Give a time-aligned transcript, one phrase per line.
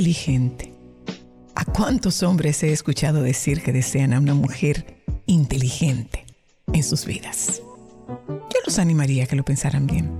[0.00, 0.72] inteligente.
[1.54, 6.24] ¿A cuántos hombres he escuchado decir que desean a una mujer inteligente
[6.72, 7.60] en sus vidas?
[8.08, 10.10] Yo los animaría a que lo pensaran bien.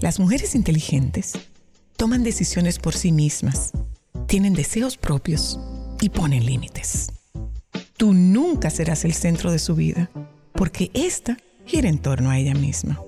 [0.00, 1.34] Las mujeres inteligentes
[1.96, 3.70] toman decisiones por sí mismas,
[4.26, 5.60] tienen deseos propios
[6.00, 7.12] y ponen límites.
[7.96, 10.10] Tú nunca serás el centro de su vida
[10.52, 13.00] porque ésta gira en torno a ella misma.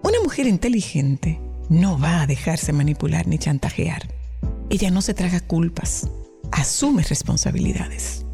[0.00, 4.13] Una mujer inteligente no va a dejarse manipular ni chantajear.
[4.70, 6.08] Ella no se traga culpas,
[6.50, 8.24] asume responsabilidades.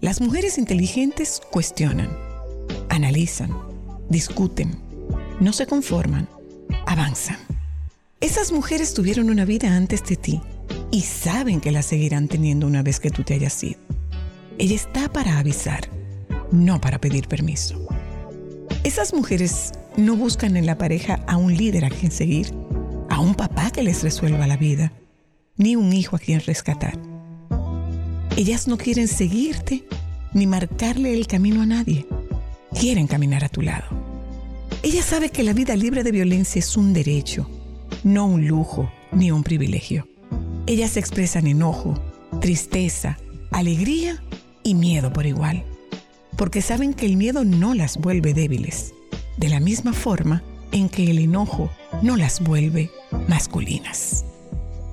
[0.00, 2.10] Las mujeres inteligentes cuestionan,
[2.88, 3.50] analizan,
[4.08, 4.76] discuten,
[5.40, 6.28] no se conforman,
[6.86, 7.38] avanzan.
[8.20, 10.40] Esas mujeres tuvieron una vida antes de ti
[10.90, 13.78] y saben que la seguirán teniendo una vez que tú te hayas ido.
[14.58, 15.88] Ella está para avisar,
[16.50, 17.80] no para pedir permiso.
[18.84, 22.52] Esas mujeres no buscan en la pareja a un líder a quien seguir,
[23.08, 24.92] a un papá que les resuelva la vida,
[25.60, 26.98] ni un hijo a quien rescatar.
[28.36, 29.84] Ellas no quieren seguirte
[30.32, 32.06] ni marcarle el camino a nadie.
[32.72, 33.84] Quieren caminar a tu lado.
[34.82, 37.46] Ella sabe que la vida libre de violencia es un derecho,
[38.04, 40.08] no un lujo ni un privilegio.
[40.66, 41.94] Ellas expresan enojo,
[42.40, 43.18] tristeza,
[43.50, 44.22] alegría
[44.62, 45.64] y miedo por igual,
[46.38, 48.94] porque saben que el miedo no las vuelve débiles,
[49.36, 51.70] de la misma forma en que el enojo
[52.02, 52.90] no las vuelve
[53.28, 54.24] masculinas.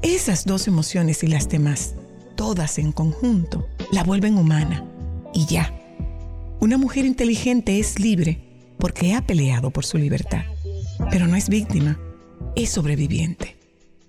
[0.04, 1.96] Esas dos emociones y las demás,
[2.36, 4.86] todas en conjunto, la vuelven humana
[5.34, 5.74] y ya.
[6.60, 8.40] Una mujer inteligente es libre
[8.78, 10.44] porque ha peleado por su libertad,
[11.10, 12.00] pero no es víctima,
[12.56, 13.58] es sobreviviente.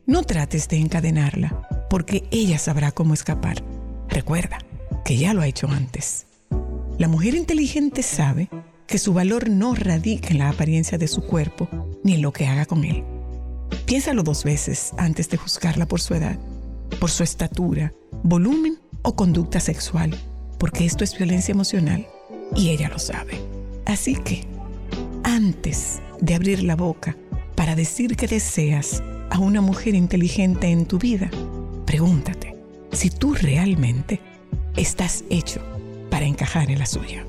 [0.05, 3.63] No trates de encadenarla, porque ella sabrá cómo escapar.
[4.09, 4.59] Recuerda
[5.07, 6.27] que ya lo ha hecho antes.
[6.99, 8.51] La mujer inteligente sabe
[8.87, 11.69] que su valor no radica en la apariencia de su cuerpo
[12.05, 13.05] ni en lo que haga con él.
[13.89, 16.39] Piénsalo dos veces antes de juzgarla por su edad,
[17.01, 20.15] por su estatura, volumen o conducta sexual,
[20.59, 22.07] porque esto es violencia emocional
[22.55, 23.41] y ella lo sabe.
[23.87, 24.47] Así que,
[25.25, 27.17] antes de abrir la boca
[27.55, 31.31] para decir que deseas a una mujer inteligente en tu vida,
[31.87, 32.59] pregúntate
[32.93, 34.21] si tú realmente
[34.77, 35.63] estás hecho
[36.11, 37.25] para encajar en la suya.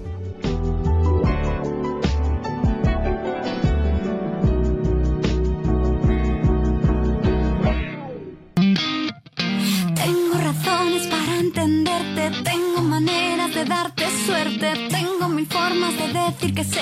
[16.59, 16.81] Que sé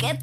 [0.00, 0.21] que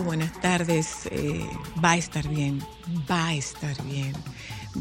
[0.00, 1.06] buenas tardes.
[1.10, 1.44] eh,
[1.84, 2.60] va a estar bien,
[3.10, 4.12] va a estar bien,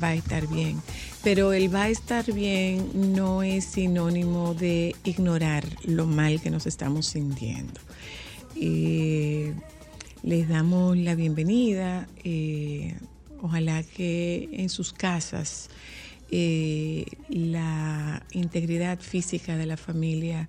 [0.01, 0.79] va a estar bien.
[1.23, 6.67] Pero el va a estar bien no es sinónimo de ignorar lo mal que nos
[6.67, 7.81] estamos sintiendo.
[8.55, 9.53] Eh,
[10.23, 12.07] les damos la bienvenida.
[12.23, 12.95] eh,
[13.41, 15.69] ojalá que en sus casas
[16.29, 20.47] la integridad física de la familia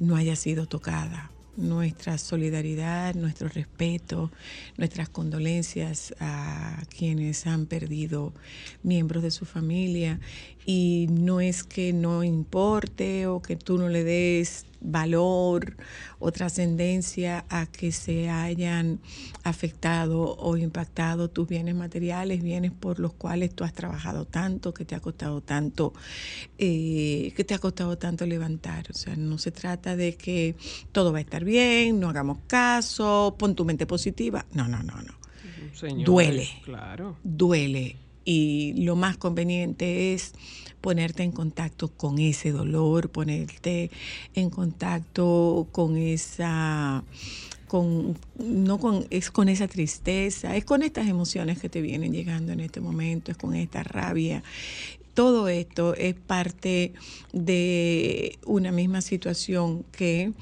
[0.00, 1.33] no haya sido tocada.
[1.56, 4.32] Nuestra solidaridad, nuestro respeto,
[4.76, 8.32] nuestras condolencias a quienes han perdido
[8.82, 10.18] miembros de su familia.
[10.66, 15.76] Y no es que no importe o que tú no le des valor
[16.18, 19.00] o trascendencia a que se hayan
[19.42, 24.84] afectado o impactado tus bienes materiales, bienes por los cuales tú has trabajado tanto, que
[24.84, 25.92] te ha costado tanto,
[26.58, 28.86] eh, que te ha costado tanto levantar.
[28.90, 30.54] O sea, no se trata de que
[30.92, 34.44] todo va a estar bien, no hagamos caso, pon tu mente positiva.
[34.52, 35.14] No, no, no, no.
[35.72, 36.48] Señores, Duele.
[36.64, 37.16] Claro.
[37.24, 40.32] Duele y lo más conveniente es
[40.80, 43.90] ponerte en contacto con ese dolor, ponerte
[44.34, 47.04] en contacto con esa
[47.66, 52.52] con no con es con esa tristeza, es con estas emociones que te vienen llegando
[52.52, 54.42] en este momento, es con esta rabia.
[55.14, 56.92] Todo esto es parte
[57.32, 60.32] de una misma situación que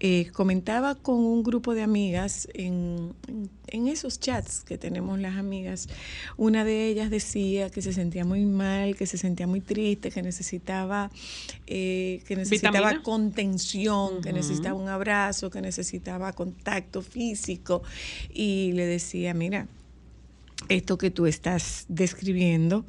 [0.00, 3.12] eh, comentaba con un grupo de amigas en,
[3.66, 5.88] en esos chats que tenemos las amigas.
[6.38, 10.22] Una de ellas decía que se sentía muy mal, que se sentía muy triste, que
[10.22, 11.10] necesitaba,
[11.66, 13.02] eh, que necesitaba ¿Vitamina?
[13.02, 17.82] contención, que necesitaba un abrazo, que necesitaba contacto físico.
[18.32, 19.68] Y le decía, mira,
[20.70, 22.86] esto que tú estás describiendo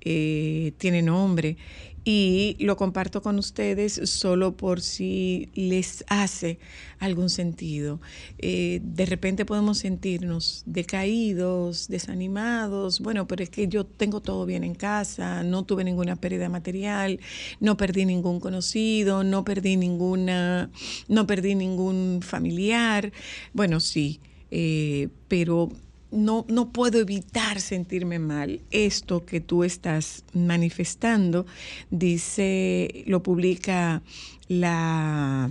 [0.00, 1.56] eh, tiene nombre
[2.04, 6.58] y lo comparto con ustedes solo por si les hace
[6.98, 8.00] algún sentido.
[8.38, 14.64] Eh, de repente podemos sentirnos decaídos, desanimados, bueno, pero es que yo tengo todo bien
[14.64, 17.20] en casa, no tuve ninguna pérdida material,
[17.60, 20.70] no perdí ningún conocido, no perdí ninguna,
[21.08, 23.12] no perdí ningún familiar.
[23.52, 24.20] Bueno, sí,
[24.50, 25.70] eh, pero
[26.10, 28.60] no, no puedo evitar sentirme mal.
[28.70, 31.46] Esto que tú estás manifestando,
[31.90, 34.02] dice, lo publica
[34.48, 35.50] la,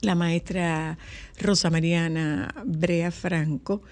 [0.00, 0.98] la maestra
[1.38, 3.82] Rosa Mariana Brea Franco.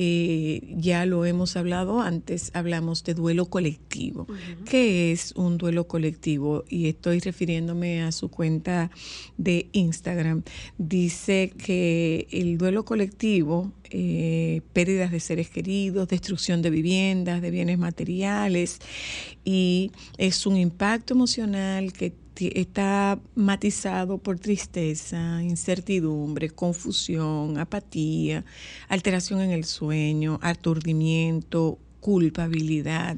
[0.00, 4.28] Eh, ya lo hemos hablado antes, hablamos de duelo colectivo.
[4.64, 6.64] ¿Qué es un duelo colectivo?
[6.68, 8.92] Y estoy refiriéndome a su cuenta
[9.38, 10.44] de Instagram.
[10.78, 17.78] Dice que el duelo colectivo, eh, pérdidas de seres queridos, destrucción de viviendas, de bienes
[17.78, 18.78] materiales,
[19.44, 28.44] y es un impacto emocional que está matizado por tristeza, incertidumbre, confusión, apatía,
[28.88, 33.16] alteración en el sueño, aturdimiento, culpabilidad.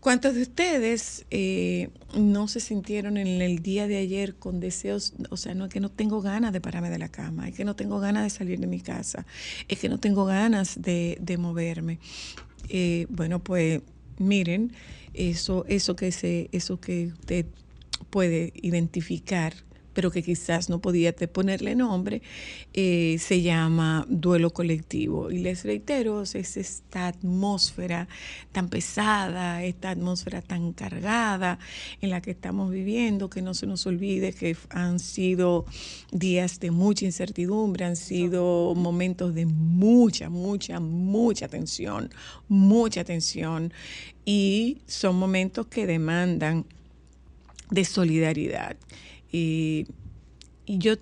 [0.00, 5.14] ¿Cuántos de ustedes eh, no se sintieron en el día de ayer con deseos?
[5.30, 7.64] O sea, no es que no tengo ganas de pararme de la cama, es que
[7.64, 9.26] no tengo ganas de salir de mi casa,
[9.66, 11.98] es que no tengo ganas de, de moverme.
[12.68, 13.82] Eh, bueno, pues
[14.18, 14.72] miren,
[15.12, 17.46] eso, eso que se, eso que usted
[18.10, 19.54] puede identificar,
[19.96, 22.20] pero que quizás no podía ponerle nombre,
[22.74, 25.30] eh, se llama duelo colectivo.
[25.30, 28.06] Y les reitero, es esta atmósfera
[28.52, 31.58] tan pesada, esta atmósfera tan cargada
[32.02, 35.64] en la que estamos viviendo, que no se nos olvide que han sido
[36.12, 42.10] días de mucha incertidumbre, han sido momentos de mucha, mucha, mucha tensión,
[42.48, 43.72] mucha tensión.
[44.26, 46.66] Y son momentos que demandan
[47.70, 48.76] de solidaridad.
[49.30, 49.86] Y,
[50.64, 50.96] y yo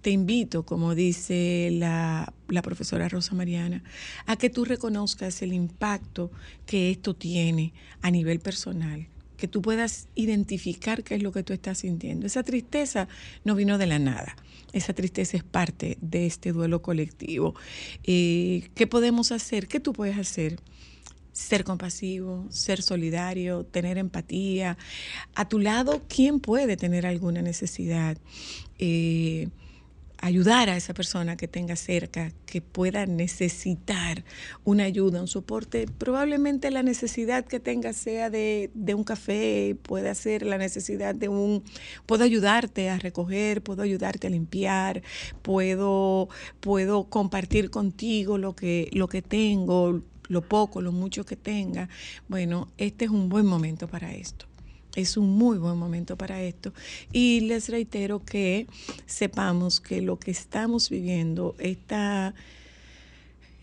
[0.00, 3.82] te invito, como dice la, la profesora Rosa Mariana,
[4.26, 6.30] a que tú reconozcas el impacto
[6.66, 11.52] que esto tiene a nivel personal, que tú puedas identificar qué es lo que tú
[11.52, 12.26] estás sintiendo.
[12.26, 13.08] Esa tristeza
[13.44, 14.36] no vino de la nada.
[14.72, 17.54] Esa tristeza es parte de este duelo colectivo.
[18.04, 19.66] Eh, ¿Qué podemos hacer?
[19.68, 20.58] ¿Qué tú puedes hacer?
[21.32, 24.76] Ser compasivo, ser solidario, tener empatía.
[25.34, 28.16] A tu lado, ¿quién puede tener alguna necesidad?
[28.78, 29.48] Eh,
[30.20, 34.24] ayudar a esa persona que tenga cerca, que pueda necesitar
[34.64, 35.86] una ayuda, un soporte.
[35.86, 41.28] Probablemente la necesidad que tenga sea de, de, un café, puede ser la necesidad de
[41.28, 41.62] un,
[42.06, 45.02] puedo ayudarte a recoger, puedo ayudarte a limpiar,
[45.42, 46.28] puedo,
[46.60, 51.88] puedo compartir contigo lo que, lo que tengo, lo poco, lo mucho que tenga.
[52.28, 54.46] Bueno, este es un buen momento para esto
[55.00, 56.72] es un muy buen momento para esto.
[57.12, 58.66] Y les reitero que
[59.06, 62.34] sepamos que lo que estamos viviendo, esta,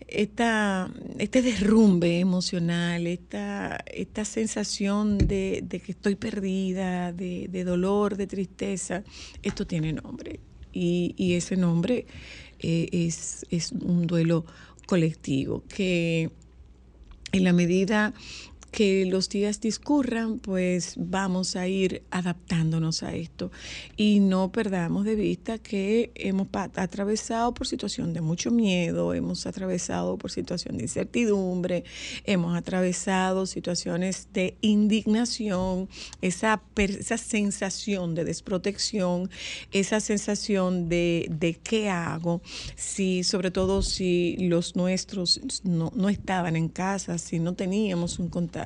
[0.08, 9.04] esta, este derrumbe emocional, esta, esta sensación de, que estoy perdida, de, dolor, de tristeza,
[9.42, 10.40] esto tiene nombre.
[10.72, 12.06] Y, y ese nombre
[12.58, 14.44] eh, es, es un duelo
[14.86, 16.30] colectivo que
[17.36, 18.12] en la medida
[18.76, 23.50] que los días discurran, pues vamos a ir adaptándonos a esto.
[23.96, 30.18] Y no perdamos de vista que hemos atravesado por situación de mucho miedo, hemos atravesado
[30.18, 31.84] por situación de incertidumbre,
[32.24, 35.88] hemos atravesado situaciones de indignación,
[36.20, 39.30] esa, esa sensación de desprotección,
[39.72, 42.42] esa sensación de, de qué hago,
[42.74, 48.28] si sobre todo si los nuestros no, no estaban en casa, si no teníamos un
[48.28, 48.65] contacto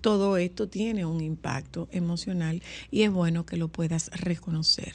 [0.00, 4.94] todo esto tiene un impacto emocional y es bueno que lo puedas reconocer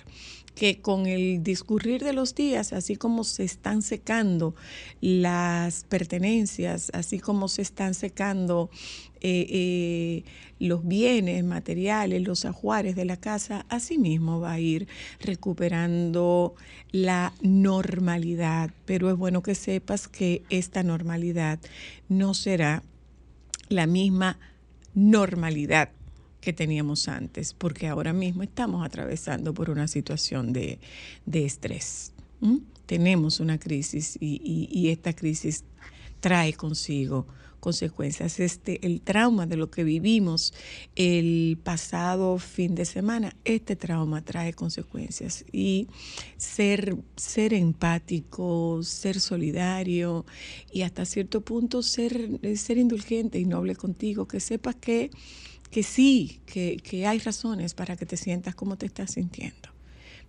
[0.56, 4.56] que con el discurrir de los días, así como se están secando
[5.00, 8.70] las pertenencias, así como se están secando
[9.22, 10.24] eh, eh,
[10.60, 14.88] los bienes materiales, los ajuares de la casa, así mismo va a ir
[15.20, 16.56] recuperando
[16.92, 18.72] la normalidad.
[18.86, 21.60] Pero es bueno que sepas que esta normalidad
[22.10, 22.84] no será
[23.72, 24.38] la misma
[24.94, 25.90] normalidad
[26.42, 30.80] que teníamos antes, porque ahora mismo estamos atravesando por una situación de,
[31.26, 32.14] de estrés.
[32.88, 35.64] Tenemos una crisis y, y, y esta crisis
[36.20, 37.28] trae consigo
[37.62, 38.42] consecuencias.
[38.42, 40.54] Este, el trauma de lo que vivimos
[40.98, 45.46] el pasado fin de semana, este trauma trae consecuencias.
[45.54, 45.88] Y
[46.36, 50.26] ser, ser empático, ser solidario
[50.74, 55.12] y hasta cierto punto ser, ser indulgente y noble contigo, que sepas que,
[55.70, 59.71] que sí, que, que hay razones para que te sientas como te estás sintiendo.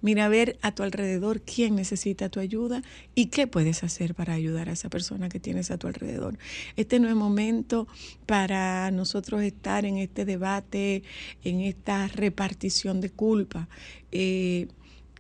[0.03, 2.83] Mira a ver a tu alrededor quién necesita tu ayuda
[3.15, 6.39] y qué puedes hacer para ayudar a esa persona que tienes a tu alrededor.
[6.77, 7.87] Este no es momento
[8.27, 11.05] para nosotros estar en este debate,
[11.45, 13.69] en esta repartición de culpa.
[14.11, 14.67] Eh,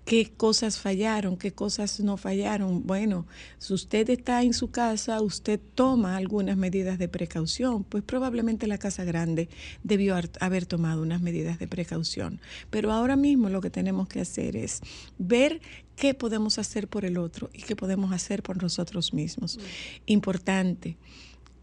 [0.04, 2.86] qué cosas fallaron, qué cosas no fallaron.
[2.86, 3.26] Bueno,
[3.58, 8.78] si usted está en su casa, usted toma algunas medidas de precaución, pues probablemente la
[8.78, 9.48] casa grande
[9.84, 12.40] debió haber tomado unas medidas de precaución.
[12.70, 14.80] Pero ahora mismo lo que tenemos que hacer es
[15.18, 15.60] ver
[15.96, 19.58] qué podemos hacer por el otro y qué podemos hacer por nosotros mismos.
[20.06, 20.96] Importante.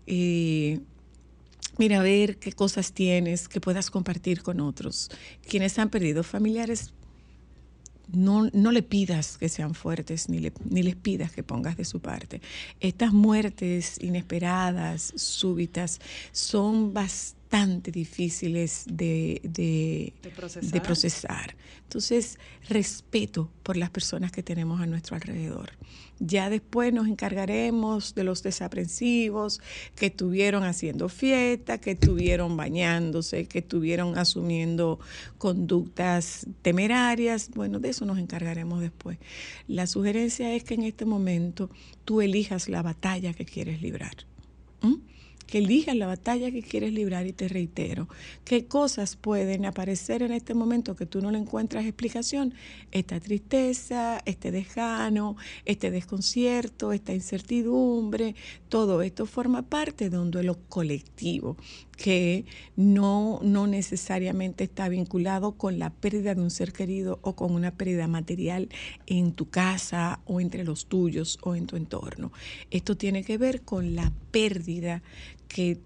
[0.07, 0.79] Eh,
[1.77, 5.09] mira, ver qué cosas tienes que puedas compartir con otros.
[5.45, 6.93] Quienes han perdido familiares
[8.13, 11.85] no, no, le pidas que sean fuertes, ni, le, ni, les pidas que pongas de
[11.85, 12.41] su parte.
[12.79, 15.99] Estas muertes inesperadas, súbitas,
[16.31, 17.38] son bastante
[17.91, 20.71] difíciles de, de, de, procesar.
[20.71, 21.55] de, procesar.
[21.83, 22.37] Entonces,
[22.67, 25.71] respeto por las personas que tenemos a nuestro alrededor.
[26.19, 29.61] Ya después nos encargaremos de los desaprensivos
[29.95, 34.99] que estuvieron haciendo fiesta, que estuvieron bañándose, que estuvieron asumiendo
[35.37, 37.49] conductas temerarias.
[37.55, 39.17] Bueno, de eso nos encargaremos después.
[39.67, 41.69] La sugerencia es que en este momento
[42.05, 44.15] tú elijas la batalla que quieres librar.
[44.81, 44.95] ¿Mm?
[45.49, 48.07] Que elijas la batalla que quieres librar y te reitero,
[48.45, 52.53] qué cosas pueden aparecer en este momento que tú no le encuentras explicación,
[52.91, 58.35] esta tristeza, este desgano, este desconcierto, esta incertidumbre,
[58.69, 61.57] todo esto forma parte de un duelo colectivo
[61.97, 62.45] que
[62.77, 67.71] no, no necesariamente está vinculado con la pérdida de un ser querido o con una
[67.71, 68.69] pérdida material
[69.05, 72.31] en tu casa o entre los tuyos o en tu entorno.
[72.71, 75.01] Esto tiene que ver con la pérdida
[75.49, 75.77] que,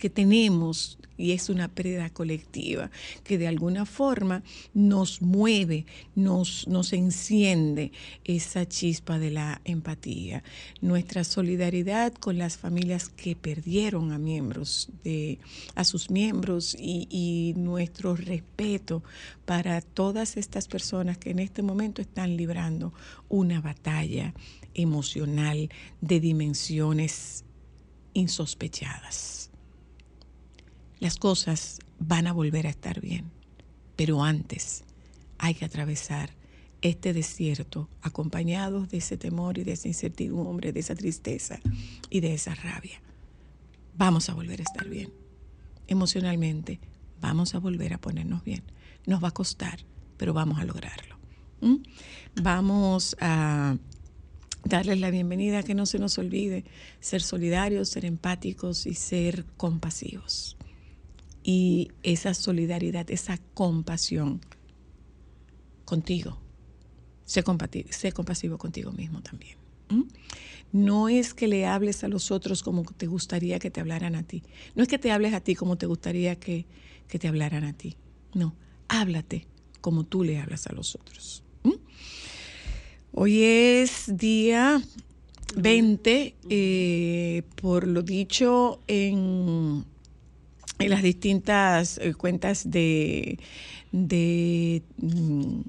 [0.00, 2.90] que tenemos y es una pérdida colectiva
[3.22, 5.84] que de alguna forma nos mueve,
[6.14, 7.92] nos, nos enciende
[8.24, 10.42] esa chispa de la empatía.
[10.80, 15.38] Nuestra solidaridad con las familias que perdieron a miembros de
[15.74, 19.02] a sus miembros y, y nuestro respeto
[19.44, 22.94] para todas estas personas que en este momento están librando
[23.28, 24.32] una batalla
[24.72, 25.68] emocional
[26.00, 27.44] de dimensiones
[28.14, 29.50] insospechadas.
[30.98, 33.30] Las cosas van a volver a estar bien,
[33.96, 34.84] pero antes
[35.38, 36.30] hay que atravesar
[36.82, 41.60] este desierto acompañados de ese temor y de esa incertidumbre, de esa tristeza
[42.08, 43.00] y de esa rabia.
[43.96, 45.12] Vamos a volver a estar bien.
[45.86, 46.80] Emocionalmente,
[47.20, 48.62] vamos a volver a ponernos bien.
[49.06, 49.80] Nos va a costar,
[50.16, 51.16] pero vamos a lograrlo.
[51.60, 51.76] ¿Mm?
[52.42, 53.76] Vamos a
[54.64, 56.64] darles la bienvenida, que no se nos olvide
[57.00, 60.56] ser solidarios, ser empáticos y ser compasivos.
[61.42, 64.40] Y esa solidaridad, esa compasión
[65.84, 66.38] contigo.
[67.24, 67.42] Sé,
[67.90, 69.58] sé compasivo contigo mismo también.
[70.72, 74.22] No es que le hables a los otros como te gustaría que te hablaran a
[74.22, 74.42] ti.
[74.74, 76.66] No es que te hables a ti como te gustaría que,
[77.08, 77.96] que te hablaran a ti.
[78.34, 78.54] No,
[78.88, 79.48] háblate
[79.80, 81.42] como tú le hablas a los otros.
[83.12, 84.80] Hoy es día
[85.56, 89.84] 20, eh, por lo dicho en,
[90.78, 93.38] las distintas eh, cuentas de,
[93.90, 95.60] de mm,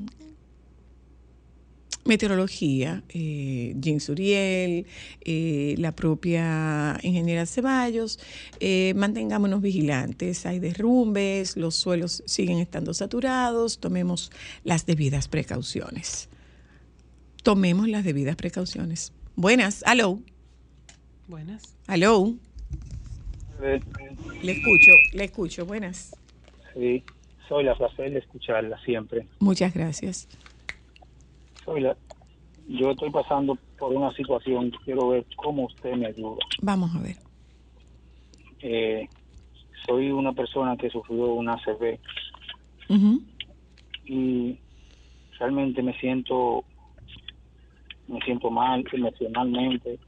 [2.05, 4.86] meteorología, eh, Jean Suriel,
[5.21, 8.19] eh, la propia ingeniera Ceballos,
[8.60, 14.31] eh, mantengámonos vigilantes, hay derrumbes, los suelos siguen estando saturados, tomemos
[14.63, 16.29] las debidas precauciones.
[17.43, 19.13] Tomemos las debidas precauciones.
[19.36, 20.19] Buenas, aló,
[21.27, 21.75] Buenas.
[21.88, 22.33] aló,
[23.63, 23.79] Eh,
[24.43, 26.15] le escucho, le escucho, buenas.
[26.74, 27.03] Sí,
[27.48, 29.27] soy la placer de escucharla siempre.
[29.39, 30.27] Muchas gracias.
[31.63, 31.95] Soy la,
[32.67, 36.38] yo estoy pasando por una situación, quiero ver cómo usted me ayuda.
[36.62, 37.17] Vamos a ver.
[38.62, 39.08] Eh,
[39.88, 41.99] soy una persona que sufrió una ACV
[44.06, 44.60] y
[45.39, 46.63] realmente me siento
[48.12, 50.00] me siento mal emocionalmente.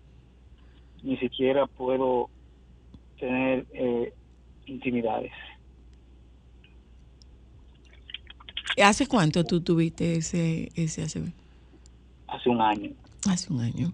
[1.02, 2.30] Ni siquiera puedo
[3.20, 4.14] tener eh,
[4.66, 5.32] intimidades.
[8.84, 11.32] ¿Hace cuánto tú tuviste ese, ese ACV?
[12.28, 12.92] Hace un año.
[13.30, 13.94] Hace un año.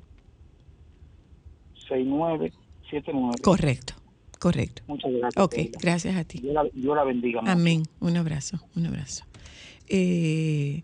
[1.89, 3.95] 6979 Correcto,
[4.39, 4.83] correcto.
[4.87, 5.45] Muchas gracias.
[5.45, 6.39] Ok, gracias a ti.
[6.41, 7.41] Dios la, bendiga.
[7.41, 7.53] mucho.
[7.53, 7.83] Amén.
[8.01, 9.25] Un abrazo, un abrazo.
[9.89, 10.83] Eh,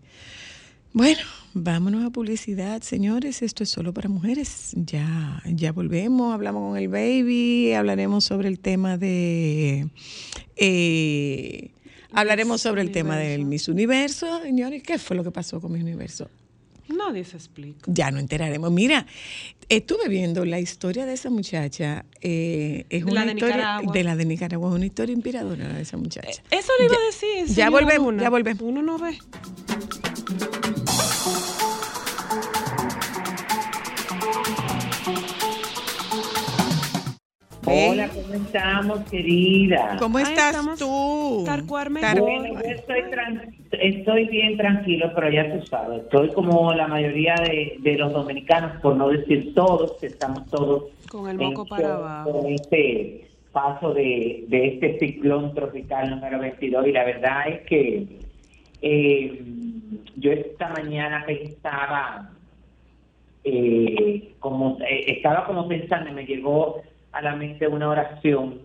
[0.93, 1.21] bueno,
[1.53, 3.41] vámonos a publicidad, señores.
[3.41, 4.73] Esto es solo para mujeres.
[4.75, 9.87] Ya, ya volvemos, hablamos con el baby, hablaremos sobre el tema de.
[10.57, 11.71] eh,
[12.13, 14.41] hablaremos sobre el tema del Miss Universo.
[14.41, 16.29] Señores, ¿qué fue lo que pasó con Miss Universo?
[16.87, 17.79] Nadie se explica.
[17.87, 18.69] Ya no enteraremos.
[18.69, 19.05] Mira,
[19.69, 22.03] estuve viendo la historia de esa muchacha.
[22.19, 23.93] eh, es De una la de historia Nicaragua.
[23.93, 24.69] de la de Nicaragua.
[24.71, 26.43] Es una historia inspiradora la de esa muchacha.
[26.51, 27.55] Eso le iba Ya- a decir.
[27.55, 28.61] ya volvemos, ya volvemos.
[28.63, 29.17] Uno no ve.
[37.65, 39.95] Hola, ¿cómo estamos, querida?
[39.99, 41.43] ¿Cómo estás tú?
[42.19, 43.03] Bueno, yo estoy,
[43.71, 48.81] estoy bien tranquilo, pero ya tú sabes, estoy como la mayoría de, de los dominicanos,
[48.81, 52.31] por no decir todos, que estamos todos Con el en moco para abajo.
[52.31, 58.07] con este paso de, de este ciclón tropical número 22 y la verdad es que
[58.81, 59.41] eh,
[60.15, 62.31] yo esta mañana pensaba
[63.43, 68.59] eh, como eh, estaba como pensando y me llegó a la mente una oración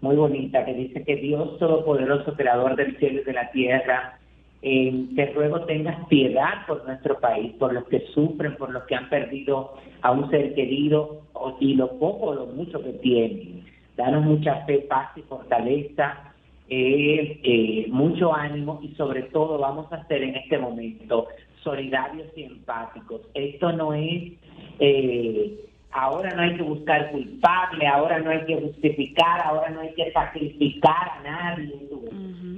[0.00, 4.18] muy bonita que dice que Dios Todopoderoso, Creador del cielo y de la tierra,
[4.62, 8.94] eh, te ruego tengas piedad por nuestro país, por los que sufren, por los que
[8.94, 11.22] han perdido a un ser querido
[11.60, 13.64] y lo poco o lo mucho que tienen.
[13.96, 16.34] Danos mucha fe, paz y fortaleza,
[16.68, 21.28] eh, eh, mucho ánimo y sobre todo vamos a ser en este momento
[21.62, 23.20] solidarios y empáticos.
[23.34, 24.32] Esto no es,
[24.80, 25.60] eh,
[25.96, 30.12] ahora no hay que buscar culpable, ahora no hay que justificar, ahora no hay que
[30.12, 31.74] sacrificar a nadie,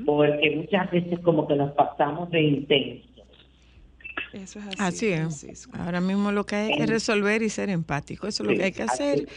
[0.05, 3.09] porque muchas veces como que nos pasamos de intensos.
[4.33, 4.77] Eso es así.
[4.79, 5.21] Así es.
[5.21, 5.79] Francisco.
[5.79, 8.27] Ahora mismo lo que hay es resolver y ser empático.
[8.27, 9.29] Eso es lo Sí, que hay que hacer.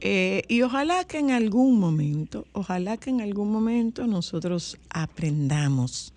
[0.00, 6.12] Eh, y ojalá que en algún momento, ojalá que en algún momento nosotros aprendamos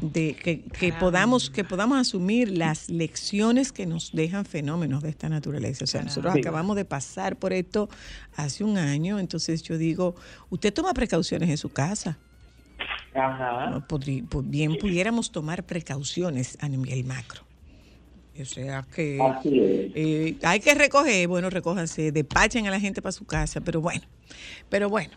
[0.00, 5.28] de que, que podamos que podamos asumir las lecciones que nos dejan fenómenos de esta
[5.28, 5.84] naturaleza.
[5.84, 6.40] O sea, nosotros Sí.
[6.40, 7.88] acabamos de pasar por esto
[8.36, 10.14] hace un año, entonces yo digo,
[10.50, 12.18] usted toma precauciones en su casa.
[13.14, 13.84] Ajá.
[14.44, 17.42] Bien pudiéramos tomar precauciones a nivel macro.
[18.40, 19.18] O sea que
[19.94, 24.02] eh, hay que recoger, bueno, recójanse, despachen a la gente para su casa, pero bueno,
[24.70, 25.12] pero bueno.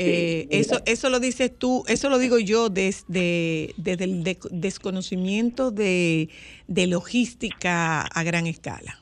[0.00, 4.38] Eh, Sí, eso, eso lo dices tú, eso lo digo yo desde, desde el de-
[4.50, 6.28] desconocimiento de,
[6.68, 8.98] de logística a gran escala.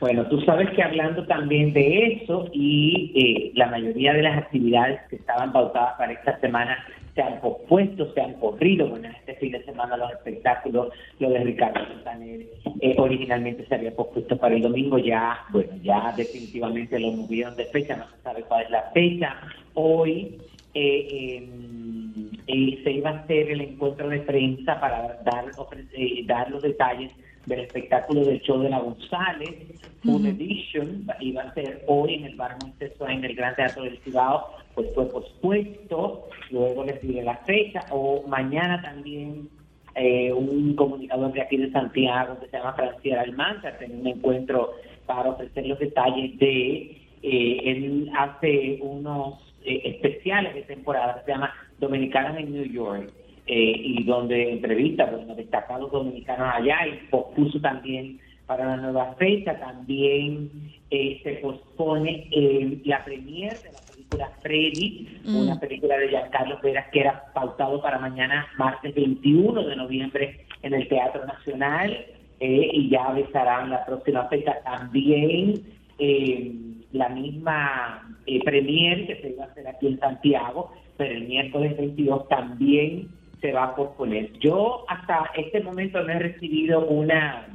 [0.00, 5.00] Bueno, tú sabes que hablando también de eso y eh, la mayoría de las actividades
[5.08, 6.76] que estaban pautadas para esta semana
[7.14, 8.88] se han pospuesto, se han corrido.
[8.88, 10.88] Bueno, este fin de semana los espectáculos,
[11.20, 12.40] lo de Ricardo Montaner,
[12.80, 17.66] eh, originalmente se había pospuesto para el domingo, ya, bueno, ya definitivamente lo movieron de
[17.66, 19.36] fecha, no se sabe cuál es la fecha.
[19.74, 20.38] Hoy
[20.74, 26.24] eh, em, eh, se iba a hacer el encuentro de prensa para dar, ofre- eh,
[26.26, 27.10] dar los detalles
[27.46, 29.54] del espectáculo del show de la González,
[30.02, 33.98] Full Edition, iba a ser hoy en el Bar Montessori en el Gran Teatro del
[33.98, 39.48] Cibao, pues fue pospuesto, luego les diré la fecha, o mañana también
[39.94, 44.72] eh, un comunicador de aquí de Santiago que se llama Franciela Almanza tiene un encuentro
[45.06, 51.52] para ofrecer los detalles de, eh, él hace unos eh, especiales de temporada se llama
[51.78, 53.10] Dominicanos en New York,
[53.46, 59.58] eh, y donde entrevista bueno, destacados dominicanos allá y pospuso también para la nueva fecha,
[59.58, 60.50] también
[60.90, 65.36] eh, se pospone eh, la premier de la película Freddy, Mm.
[65.36, 70.74] una película de Giancarlo Veras que era pautado para mañana, martes 21 de noviembre, en
[70.74, 72.04] el Teatro Nacional,
[72.40, 75.62] eh, y ya avisarán la próxima fecha también.
[75.98, 76.52] eh,
[76.94, 81.76] la misma eh, premier que se iba a hacer aquí en Santiago, pero el miércoles
[81.76, 83.08] 22 también
[83.40, 84.32] se va a posponer.
[84.38, 87.48] Yo hasta este momento no he recibido una,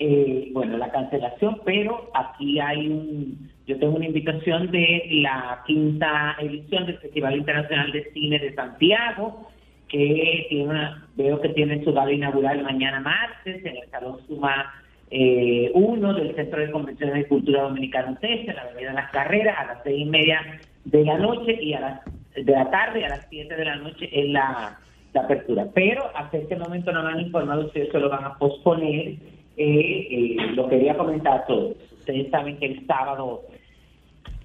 [0.00, 6.36] eh, bueno, la cancelación, pero aquí hay un, yo tengo una invitación de la quinta
[6.40, 9.48] edición del Festival Internacional de Cine de Santiago,
[9.88, 14.74] que tiene una, veo que tiene su gala inaugural mañana martes en el Salón Suma
[15.10, 19.66] eh, 1 del Centro de Convenciones de Cultura Dominicana en la Avenida Las Carreras, a
[19.66, 22.00] las seis y media de la noche y a las
[22.44, 24.78] de la tarde a las 7 de la noche en la,
[25.12, 25.66] la apertura.
[25.74, 29.16] Pero hasta este momento no me han informado si eso lo van a posponer.
[29.56, 31.76] Eh, eh, lo quería comentar a todos.
[31.98, 33.42] Ustedes saben que el sábado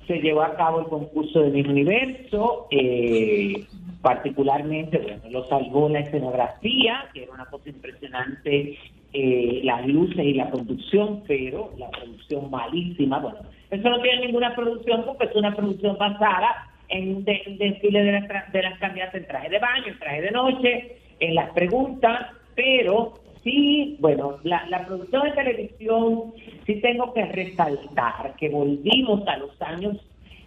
[0.08, 3.64] se llevó a cabo el concurso de Miss Universo, eh,
[4.02, 8.78] particularmente, bueno, lo salvó la escenografía, que era una cosa impresionante,
[9.14, 14.56] eh, las luces y la producción, pero la producción malísima, bueno, eso no tiene ninguna
[14.56, 19.16] producción porque es una producción basada en un de- desfile de las, de las candidatas
[19.16, 24.86] en traje de baño, en traje de noche, en las preguntas, pero sí, bueno, la,
[24.86, 26.34] producción de televisión,
[26.66, 29.98] sí tengo que resaltar que volvimos a los años,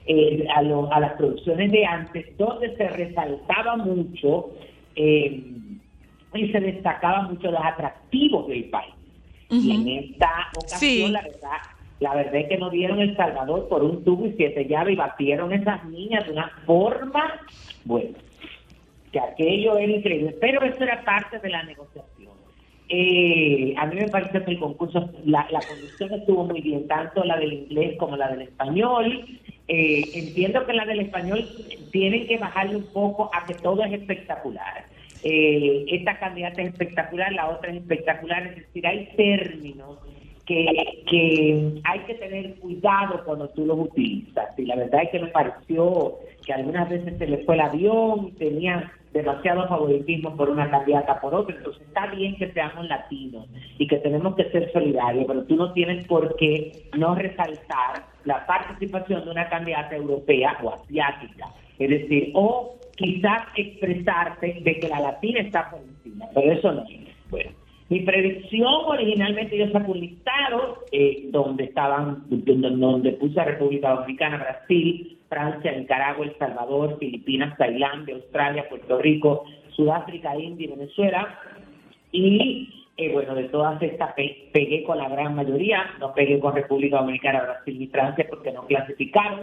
[0.06, 4.50] eh, a las producciones de antes, donde se resaltaba mucho
[4.96, 5.42] eh,
[6.38, 8.94] y se destacaba mucho los atractivos del país.
[9.50, 11.08] Y en esta ocasión, Sí.
[11.08, 11.58] la verdad,
[12.00, 14.96] la verdad es que nos dieron El Salvador por un tubo y siete llaves y
[14.96, 17.40] batieron esas niñas de una forma,
[17.84, 18.10] bueno,
[19.12, 20.36] que aquello era increíble.
[20.40, 22.34] Pero eso era parte de la negociación.
[22.88, 27.24] Eh, a mí me parece que el concurso, la, la conducción estuvo muy bien, tanto
[27.24, 29.26] la del inglés como la del español.
[29.68, 31.44] Eh, entiendo que la del español
[31.90, 34.84] tienen que bajarle un poco a que todo es espectacular.
[35.22, 39.98] Eh, esta candidata es espectacular, la otra es espectacular, es decir, hay términos
[40.46, 40.66] que,
[41.10, 44.56] que hay que tener cuidado cuando tú los utilizas.
[44.58, 48.32] Y la verdad es que me pareció que algunas veces se le fue el avión,
[48.36, 51.56] tenía demasiado favoritismo por una candidata por otra.
[51.56, 53.48] Entonces está bien que seamos latinos
[53.78, 58.46] y que tenemos que ser solidarios, pero tú no tienes por qué no resaltar la
[58.46, 61.46] participación de una candidata europea o asiática.
[61.78, 66.82] Es decir, o quizás expresarte de que la latina está por encima, pero eso no
[66.82, 67.00] es.
[67.30, 67.50] Bueno,
[67.88, 74.38] mi predicción originalmente yo saco un listado eh, donde estaban, donde, puse a República Dominicana,
[74.38, 81.38] Brasil, Francia, Nicaragua, El Salvador, Filipinas, Tailandia, Australia, Puerto Rico, Sudáfrica, India y Venezuela.
[82.12, 86.54] Y eh, bueno, de todas estas pe- pegué con la gran mayoría, no pegué con
[86.54, 89.40] República Dominicana, Brasil ni Francia porque no clasificaron.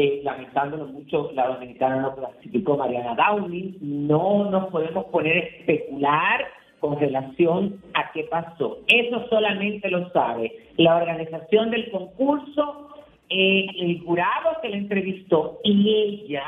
[0.00, 3.78] Eh, lamentándolo mucho, la dominicana no clasificó Mariana Downing.
[3.80, 6.46] No nos podemos poner a especular
[6.78, 8.78] con relación a qué pasó.
[8.86, 12.90] Eso solamente lo sabe la organización del concurso,
[13.28, 16.44] eh, el jurado que la entrevistó y ella,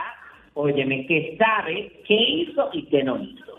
[0.54, 3.56] óyeme, que sabe qué hizo y qué no hizo.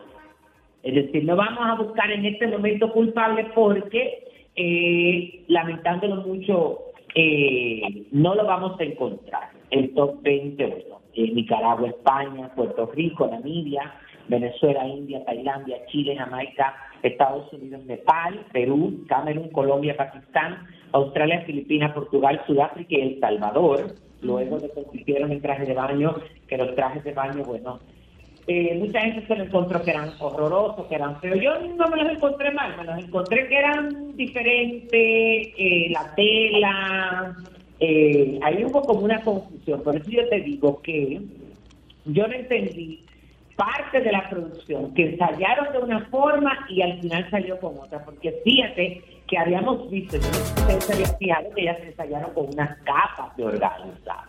[0.84, 4.23] Es decir, no vamos a buscar en este momento culpables porque,
[4.56, 6.80] eh, lamentándolo mucho,
[8.13, 9.61] no lo vamos a encontrar.
[9.71, 13.93] El top 20, bueno, eh, Nicaragua, España, Puerto Rico, Namibia,
[14.27, 22.41] Venezuela, India, Tailandia, Chile, Jamaica, Estados Unidos, Nepal, Perú, Camerún, Colombia, Pakistán, Australia, Filipinas, Portugal,
[22.45, 23.88] Sudáfrica y El Salvador.
[24.21, 26.15] Luego de que compitieron en trajes de baño,
[26.47, 27.79] que los trajes de baño, bueno,
[28.47, 31.39] eh, mucha gente se lo encontró que eran horrorosos, que eran feos.
[31.41, 37.36] Yo no me los encontré mal, me los encontré que eran diferentes, eh, la tela,
[37.82, 39.82] eh, ahí hubo como una confusión.
[39.82, 41.20] Por eso yo te digo que
[42.06, 43.04] yo no entendí
[43.56, 48.04] parte de la producción, que ensayaron de una forma y al final salió con otra,
[48.06, 52.78] porque fíjate que habíamos visto, yo no sé si fijado que ellas ensayaron con unas
[52.80, 54.26] capas de organza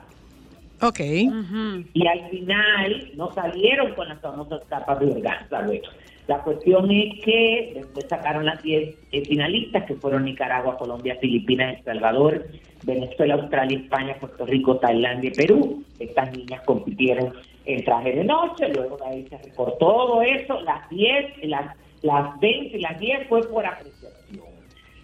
[0.82, 1.00] Ok.
[1.00, 5.62] y al final no salieron con las famosas capas de organza.
[5.62, 5.88] Bueno,
[6.28, 11.78] la cuestión es que después sacaron las 10 eh, finalistas, que fueron Nicaragua, Colombia, Filipinas,
[11.78, 12.46] El Salvador,
[12.84, 15.84] Venezuela, Australia, España, Puerto Rico, Tailandia y Perú.
[15.98, 17.32] Estas niñas compitieron
[17.64, 22.38] en traje de noche, luego de ahí se recortó todo eso, las 10, las, las
[22.40, 24.12] 20 y las 10 fue por apreciación.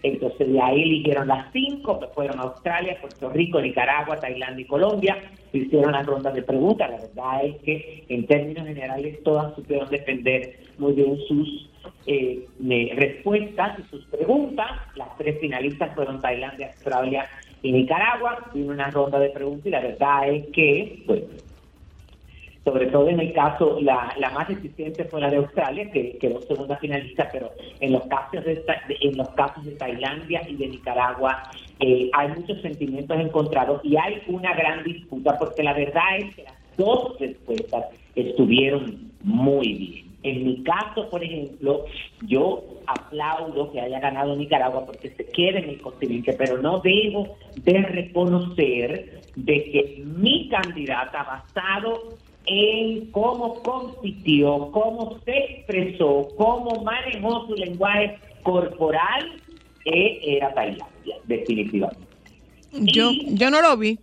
[0.01, 5.17] Entonces de ahí eligieron las cinco, que fueron Australia, Puerto Rico, Nicaragua, Tailandia y Colombia.
[5.51, 6.89] Hicieron las rondas de preguntas.
[6.89, 11.69] La verdad es que en términos generales todas supieron defender muy bien sus
[12.05, 12.47] eh,
[12.95, 14.71] respuestas y sus preguntas.
[14.95, 17.27] Las tres finalistas fueron Tailandia, Australia
[17.61, 18.49] y Nicaragua.
[18.53, 21.25] Vino una ronda de preguntas y la verdad es que, bueno,
[22.63, 26.41] sobre todo en el caso, la, la más eficiente fue la de Australia, que quedó
[26.41, 28.63] segunda finalista, pero en los casos de,
[29.01, 31.43] en los casos de Tailandia y de Nicaragua
[31.79, 36.43] eh, hay muchos sentimientos encontrados y hay una gran disputa, porque la verdad es que
[36.43, 40.09] las dos respuestas estuvieron muy bien.
[40.21, 41.85] En mi caso, por ejemplo,
[42.27, 47.37] yo aplaudo que haya ganado Nicaragua porque se quede en el continente, pero no debo
[47.55, 52.17] de reconocer de que mi candidata basado
[52.49, 59.33] en cómo compitió, cómo se expresó, cómo manejó su lenguaje corporal,
[59.85, 62.07] eh, era Tailandia, definitivamente.
[62.71, 63.99] Yo, yo no lo vi.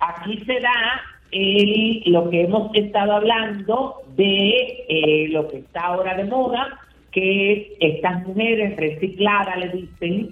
[0.00, 6.16] Aquí se da el, lo que hemos estado hablando de eh, lo que está ahora
[6.16, 6.80] de moda,
[7.12, 10.30] que es estas mujeres recicladas, le dicen,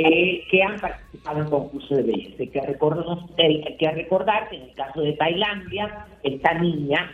[0.00, 2.36] eh, que han participado en concursos de belleza.
[2.38, 7.10] Hay que, recordarnos, eh, hay que recordar que en el caso de Tailandia, esta niña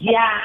[0.00, 0.40] ya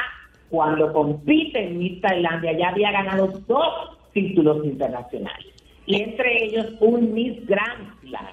[0.49, 5.53] cuando compite en Miss Tailandia ya había ganado dos títulos internacionales.
[5.85, 8.25] Y entre ellos un Miss Grand Slam.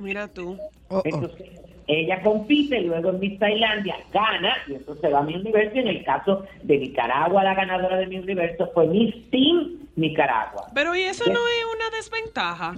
[0.00, 0.56] Mira tú.
[0.88, 1.02] Oh, oh.
[1.04, 5.74] Entonces, ella compite, luego en Miss Tailandia gana, y entonces va a Miss Universo.
[5.74, 10.66] Y en el caso de Nicaragua, la ganadora de Miss Universo fue Miss Team Nicaragua.
[10.74, 12.74] Pero y eso no es una desventaja.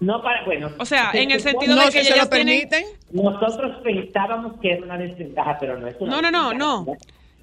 [0.00, 0.70] No para, bueno.
[0.78, 2.84] O sea, se en el sentido No, de que si se lo ellas tienen- permiten.
[3.12, 6.58] Nosotros pensábamos que era una desventaja, pero no es una No, no, no, desventaja.
[6.58, 6.96] no.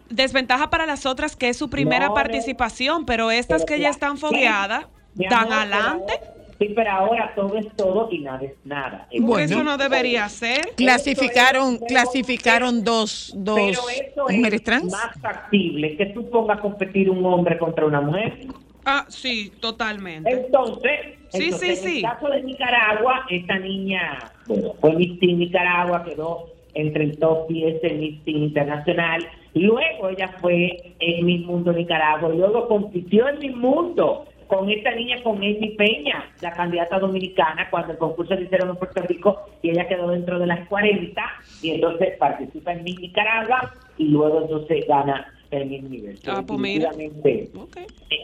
[0.09, 2.13] Desventaja para las otras que es su primera No, no.
[2.15, 6.13] participación, pero estas Pero que ya están fogueadas, Mi dan pero adelante.
[6.61, 9.07] Sí, pero ahora todo es todo y nada es nada.
[9.19, 9.43] Bueno.
[9.43, 10.61] eso no debería ser.
[10.77, 14.91] Clasificaron, es- clasificaron dos, dos Pero eso mujeres es trans.
[14.91, 18.45] más factible que tú pongas a competir un hombre contra una mujer.
[18.85, 20.29] Ah, sí, totalmente.
[20.31, 21.97] Entonces, Sí, entonces, sí, en sí.
[21.97, 27.47] el caso de Nicaragua, esta niña, bueno, fue Miss Teen Nicaragua, quedó entre el top
[27.47, 29.27] 10 del Miss Teen Internacional.
[29.53, 34.93] Luego ella fue en Miss Mundo Nicaragua y luego compitió en Miss Mundo con esta
[34.93, 39.39] niña, con Amy Peña, la candidata dominicana, cuando el concurso se hicieron en Puerto Rico
[39.61, 41.23] y ella quedó dentro de las 40
[41.61, 46.23] y entonces participa en Nicaragua y luego entonces gana el Miss Universo.
[46.27, 46.89] Ah, pues mira.
[46.89, 47.77] Definitivamente, Ok.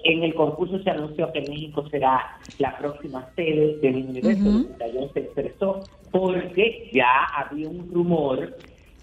[0.03, 2.25] en el concurso se anunció que México será
[2.57, 4.49] la próxima sede del universo.
[4.49, 4.75] Ujú.
[4.93, 8.53] Luis se expresó porque ya había un rumor.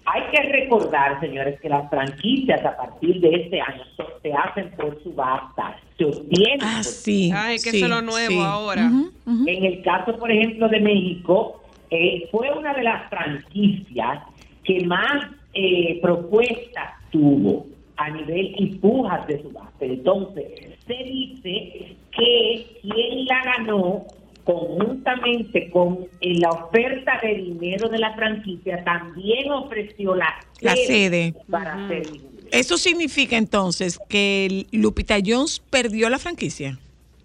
[0.05, 4.69] Hay que recordar, señores, que las franquicias a partir de este año so- se hacen
[4.77, 6.59] por subasta, se obtienen.
[6.61, 7.31] Ah, sí.
[7.33, 8.39] Ay, que sí, eso es lo nuevo sí.
[8.39, 8.91] ahora.
[9.25, 14.19] En el caso, por ejemplo, de México, eh, fue una de las franquicias
[14.63, 17.65] que más eh, propuestas tuvo
[17.97, 19.85] a nivel y pujas de subasta.
[19.85, 20.45] Entonces,
[20.85, 24.05] se dice que quien la ganó
[24.45, 31.33] conjuntamente con eh, la oferta de dinero de la franquicia también ofreció la, La sede.
[31.49, 32.47] para hacer el universo.
[32.51, 36.77] Eso significa entonces que Lupita Jones perdió la franquicia.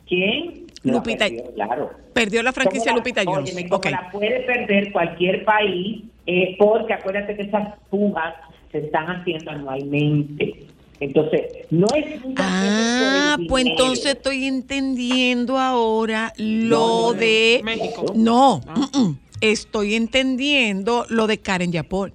[0.08, 0.66] ¿Quién?
[0.82, 1.90] Lupita- perdió, claro.
[2.14, 3.52] Perdió la franquicia la- Lupita Jones.
[3.52, 3.90] óyeme, como Ok.
[3.90, 8.34] la puede perder cualquier país, eh, porque acuérdate que esas fugas
[8.72, 10.64] se están haciendo anualmente.
[11.00, 17.14] Entonces, no es Ah, pues entonces estoy entendiendo ahora lo No, no, no.
[17.14, 17.60] de...
[17.64, 18.04] México.
[18.14, 19.12] No, Ah.
[19.40, 22.12] estoy entendiendo lo de Karen Yapol.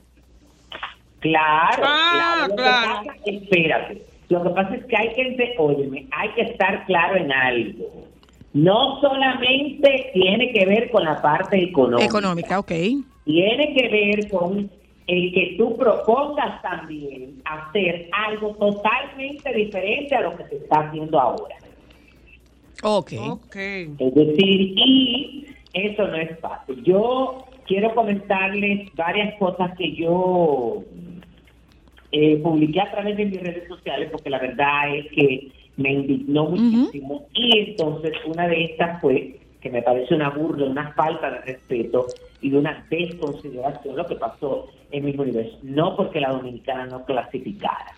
[1.19, 2.41] Claro, Ah, claro.
[2.47, 3.01] Lo que claro.
[3.05, 4.01] pasa- espérate.
[4.29, 8.05] Lo que pasa es que hay que, óyeme, hay que estar claro en algo.
[8.53, 12.05] No solamente tiene que ver con la parte económica.
[12.05, 12.71] Económica, ok.
[13.25, 14.69] tiene que ver con
[15.07, 21.19] el que tú propongas también hacer algo totalmente diferente a lo que se está haciendo
[21.19, 21.55] ahora.
[22.83, 23.13] Ok.
[23.29, 23.55] Ok.
[23.55, 26.83] Es decir, y eso no es fácil.
[26.83, 30.83] Yo quiero comentarles varias cosas que yo
[32.11, 36.45] eh, publiqué a través de mis redes sociales, porque la verdad es que me indignó
[36.45, 37.27] muchísimo.
[37.33, 42.05] Y entonces una de estas fue que me parece una burla, una falta de respeto
[42.45, 45.57] y de una desconsideración lo que pasó en mi universo.
[45.63, 47.95] No porque la dominicana no clasificara,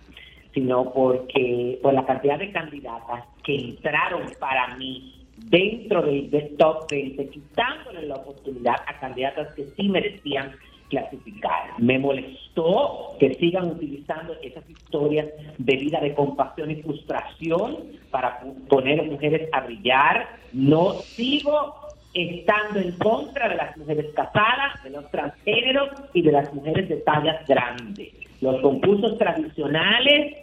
[0.53, 7.27] sino porque por la cantidad de candidatas que entraron para mí dentro del, top 20,
[7.27, 10.55] quitándole la oportunidad a candidatas que sí merecían
[10.87, 11.77] clasificar.
[11.77, 17.79] Me molestó que sigan utilizando esas historias de vida de compasión y frustración
[18.11, 20.37] para poner a mujeres a brillar.
[20.53, 21.86] No sigo
[22.17, 26.97] estando en contra de las mujeres casadas, de los transgéneros y de las mujeres de
[26.97, 28.09] tallas grandes.
[28.41, 30.37] Los concursos tradicionales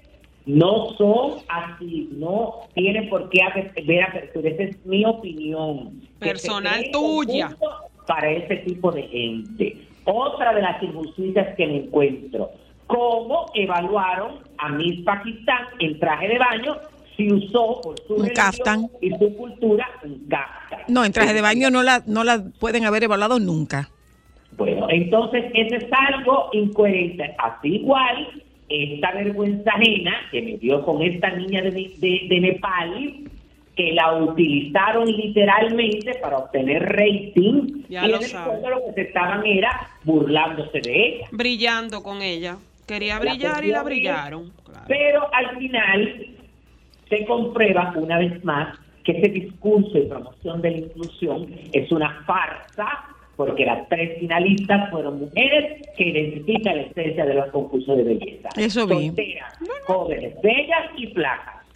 [0.46, 3.40] no son así, no tienen por qué
[3.86, 4.50] ver apertura.
[4.50, 6.00] Esa es mi opinión.
[6.18, 7.56] Personal tuya.
[8.06, 9.76] Para ese tipo de gente.
[10.04, 12.50] Otra de las injusticias que me encuentro.
[12.86, 16.76] ¿Cómo evaluaron a Miss Pakistán en traje de baño
[17.16, 20.80] si usó por su Un religión y su cultura un kaftan?
[20.88, 23.90] No, en traje de baño no la, no la pueden haber evaluado nunca.
[24.56, 27.34] Bueno, entonces eso es algo incoherente.
[27.38, 33.14] Así igual, esta vergüenza ajena que me dio con esta niña de, de, de Nepal,
[33.76, 38.92] que la utilizaron literalmente para obtener rating, Ya y lo en el fondo lo que
[38.94, 41.28] se estaban era burlándose de ella.
[41.32, 42.56] Brillando con ella.
[42.86, 44.52] Quería La brillar y la brillaron.
[44.64, 44.84] Claro.
[44.86, 46.33] Pero al final
[47.16, 52.24] se comprueba una vez más que ese discurso y promoción de la inclusión es una
[52.26, 52.86] farsa,
[53.36, 58.48] porque las tres finalistas fueron mujeres que identifican la esencia de los concursos de belleza.
[58.56, 59.06] Eso vi.
[59.08, 61.66] Solteras, jóvenes, bellas y flacas.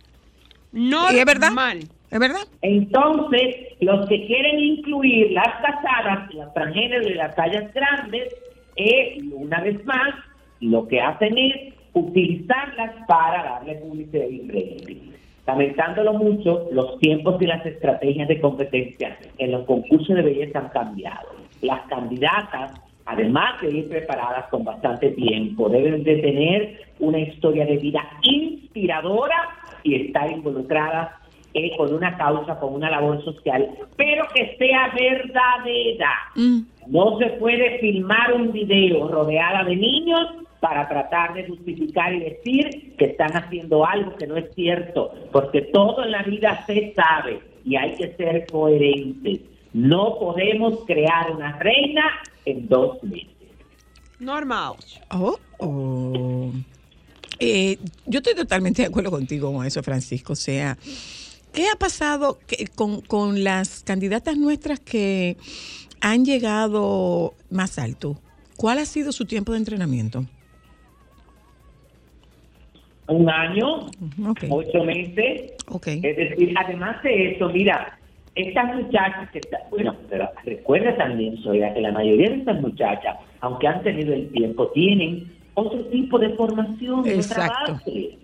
[0.73, 1.51] No ¿Y es verdad?
[1.51, 1.79] mal.
[2.11, 2.41] ¿Es verdad?
[2.63, 8.35] Entonces, los que quieren incluir las casadas, las transgéneros y las tallas grandes,
[8.77, 10.15] eh, una vez más,
[10.61, 15.09] lo que hacen es utilizarlas para darle publicidad y.
[15.49, 20.69] Lamentándolo mucho, los tiempos y las estrategias de competencia en los concursos de belleza han
[20.69, 21.31] cambiado.
[21.63, 27.79] Las candidatas, además de ir preparadas con bastante tiempo, deben de tener una historia de
[27.79, 29.49] vida inspiradora
[29.85, 31.13] y estar involucradas
[31.55, 36.13] eh, con una causa, con una labor social, pero que sea verdadera.
[36.37, 36.59] Mm.
[36.89, 40.29] No se puede filmar un video rodeada de niños
[40.61, 45.63] para tratar de justificar y decir que están haciendo algo que no es cierto, porque
[45.63, 49.41] todo en la vida se sabe y hay que ser coherentes.
[49.73, 52.03] No podemos crear una reina
[52.45, 53.29] en dos meses.
[54.19, 54.73] Normal.
[55.11, 56.51] Oh, oh.
[57.39, 60.33] Eh, yo estoy totalmente de acuerdo contigo con eso, Francisco.
[60.33, 60.77] O sea,
[61.53, 65.37] ¿Qué ha pasado que- con, con las candidatas nuestras que
[66.01, 68.21] han llegado más alto?
[68.57, 70.27] ¿Cuál ha sido su tiempo de entrenamiento?
[73.09, 73.87] Un año,
[74.51, 75.55] ocho meses.
[75.85, 77.99] Es decir, además de eso, mira,
[78.35, 83.17] estas muchachas que están, bueno, pero recuerda también, Soya, que la mayoría de estas muchachas,
[83.41, 87.73] aunque han tenido el tiempo, tienen otro tipo de formación, de Exacto.
[87.73, 88.19] base.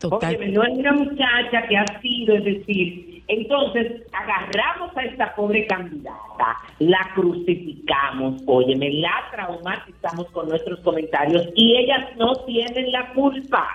[0.00, 0.36] Total.
[0.36, 5.66] Oye, no es una muchacha que ha sido, es decir, entonces agarramos a esta pobre
[5.66, 13.66] candidata, la crucificamos, óyeme, la traumatizamos con nuestros comentarios y ellas no tienen la culpa.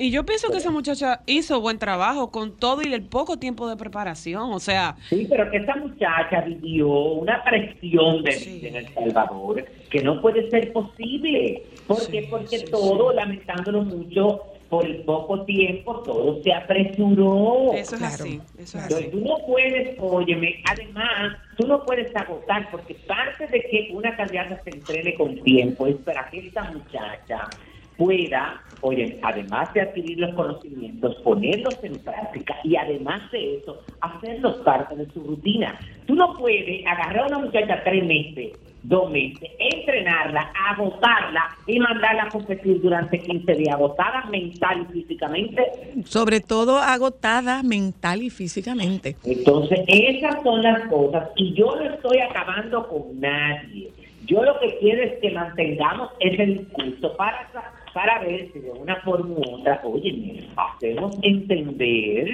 [0.00, 3.68] Y yo pienso que esa muchacha hizo buen trabajo con todo y el poco tiempo
[3.68, 4.52] de preparación.
[4.52, 8.60] O sea, Sí, pero que esta muchacha vivió una presión de Sí.
[8.64, 11.64] en El Salvador que no puede ser posible.
[11.88, 12.22] ¿Por qué?
[12.22, 17.72] Sí, Porque sí, todo, lamentándolo mucho, por el poco tiempo, todo se apresuró.
[17.72, 18.40] eso es Claro, así.
[18.58, 19.10] Eso es Entonces, así.
[19.10, 24.60] tú no puedes, óyeme, además, tú no puedes agotar, porque parte de que una candidata
[24.64, 27.54] se entrene con tiempo es para que esta muchacha
[27.96, 34.56] pueda, oye, además de adquirir los conocimientos, ponerlos en práctica y además de eso, hacerlos
[34.58, 35.80] parte de su rutina.
[36.06, 38.52] Tú no puedes agarrar a una muchacha tres meses,
[38.82, 45.62] dos meses, entrenarla, agotarla y mandarla a competir durante 15 días, agotada mental y físicamente,
[46.04, 49.16] Sobre todo agotada mental y físicamente.
[49.24, 53.90] entonces, esas son las cosas y yo no estoy acabando con nadie.
[54.26, 57.48] Yo lo que quiero es que mantengamos ese discurso para,
[57.94, 62.28] para ver si de una forma u otra, oye, hacemos entender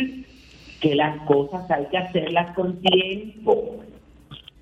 [0.80, 3.76] que las cosas hay que hacerlas con tiempo.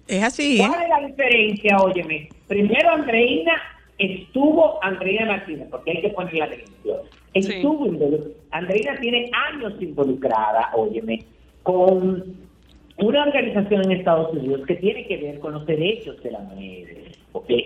[0.09, 0.65] Es así, ¿eh?
[0.67, 1.77] ¿Cuál es la diferencia?
[1.79, 3.53] Óyeme, primero Andreina
[3.99, 6.99] estuvo, Andreina Martínez, porque hay que poner la atención.
[7.35, 11.25] Estuvo involu- Andreina tiene años involucrada, óyeme,
[11.63, 12.25] con
[12.99, 17.13] una organización en Estados Unidos que tiene que ver con los derechos de la mujer.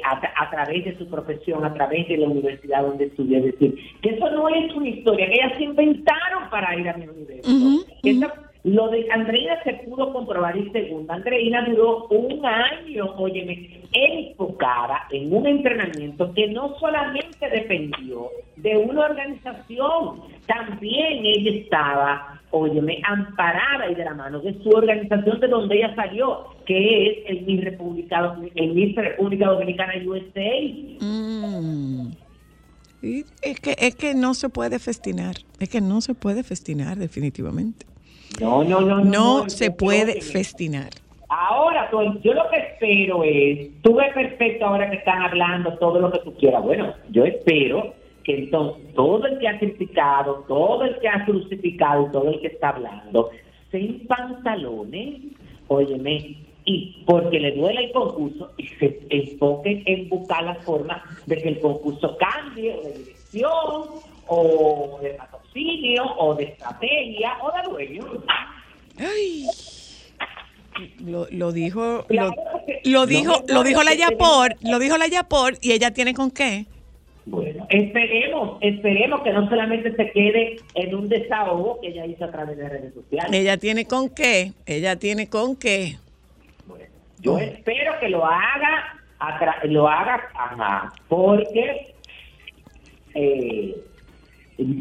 [0.05, 3.45] A, tra- a través de su profesión, a través de la universidad donde estudió, es
[3.47, 7.07] decir, que eso no es una historia, que ellas se inventaron para ir a mi
[7.09, 7.53] universidad.
[7.53, 13.81] Ujú, Esa- lo de Andreina se pudo comprobar y segundo, Andreina duró un año, óyeme,
[13.93, 23.01] enfocada en un entrenamiento que no solamente dependió de una organización, también ella estaba, óyeme,
[23.05, 27.43] amparada y de la mano de su organización de donde ella salió, que es el
[27.43, 30.51] Miss República, Dominicana USA.
[31.01, 32.09] Mm.
[33.43, 37.87] Es que es que no se puede festinar, es que no se puede festinar definitivamente.
[38.41, 39.05] No, no, no, no.
[39.05, 40.91] No se puede festinar.
[41.29, 41.91] Ahora,
[42.23, 46.21] yo lo que espero es, tú ves perfecto ahora que están hablando todo lo que
[46.21, 46.63] tú quieras.
[46.63, 52.11] Bueno, yo espero que entonces todo el que ha criticado, todo el que ha crucificado,
[52.13, 53.31] todo el que está hablando,
[53.71, 55.21] se pantalones,
[55.69, 61.37] óyeme, y porque le duele el concurso y se enfoquen en buscar la forma de
[61.39, 63.83] que el concurso cambie o de dirección
[64.27, 65.17] o de
[66.17, 68.05] o de estrategia o de dueño.
[68.99, 69.47] Ay.
[71.05, 72.35] Lo, lo dijo, Claro,
[72.85, 76.67] lo, dijo, lo dijo la Yapor, lo dijo la Yapor y ella tiene con qué.
[77.25, 82.31] Bueno, esperemos, esperemos que no solamente se quede en un desahogo que ella hizo a
[82.31, 83.33] través de redes sociales.
[83.33, 85.97] Ella tiene con qué, ella tiene con qué.
[86.67, 86.85] Bueno,
[87.21, 89.01] yo espero que lo haga,
[89.65, 91.95] lo haga, ajá, porque
[93.15, 93.75] eh,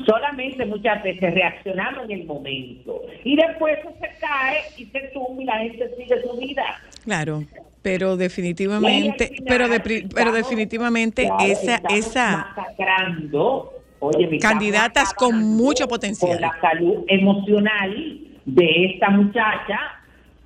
[0.06, 5.42] solamente muchas veces reaccionamos en el momento y después eso se cae y se tumba
[5.42, 6.64] y la gente sigue su vida.
[7.04, 7.44] Claro,
[7.82, 15.38] pero definitivamente, final pero de, pero estamos- definitivamente claro, esa esa masacrando, oye, Candidatas con
[15.56, 16.32] mucho potencial.
[16.34, 19.80] Con la salud emocional de esta muchacha,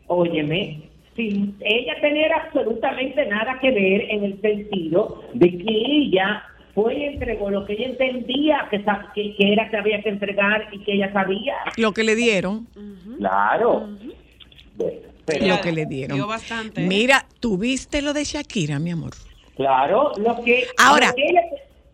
[0.08, 0.82] óyeme,
[1.16, 6.44] sin ella tener absolutamente nada que ver en el sentido de que ella
[6.82, 8.84] fue y entregó lo que ella entendía que,
[9.16, 11.56] que, que era que había que entregar y que ella sabía.
[11.78, 12.68] lo que le dieron,
[13.18, 13.88] Claro.
[14.76, 16.16] Bueno, pero lo que le dieron.
[16.18, 16.88] dio bastante, ¿eh?
[16.88, 19.12] Mira, tuviste lo de Shakira, mi amor.
[19.56, 21.42] Claro, lo que Ahora, lo que ella-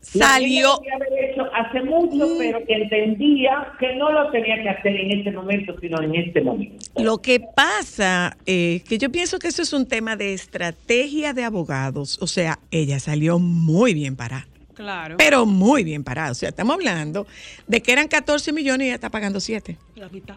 [0.02, 2.38] salió- que haber hecho hace mucho, Mm.
[2.38, 6.42] pero que entendía que no lo tenía que hacer en este momento, sino en este
[6.42, 6.86] momento.
[7.02, 11.44] Lo que pasa es que yo pienso que eso es un tema de estrategia de
[11.44, 12.20] abogados.
[12.22, 14.46] O sea, ella salió muy bien parada.
[14.76, 15.16] Claro.
[15.18, 16.32] Pero muy bien parada.
[16.32, 17.26] O sea, estamos hablando
[17.68, 19.78] de que eran 14 millones y ella está pagando 7.
[19.96, 20.36] La mitad.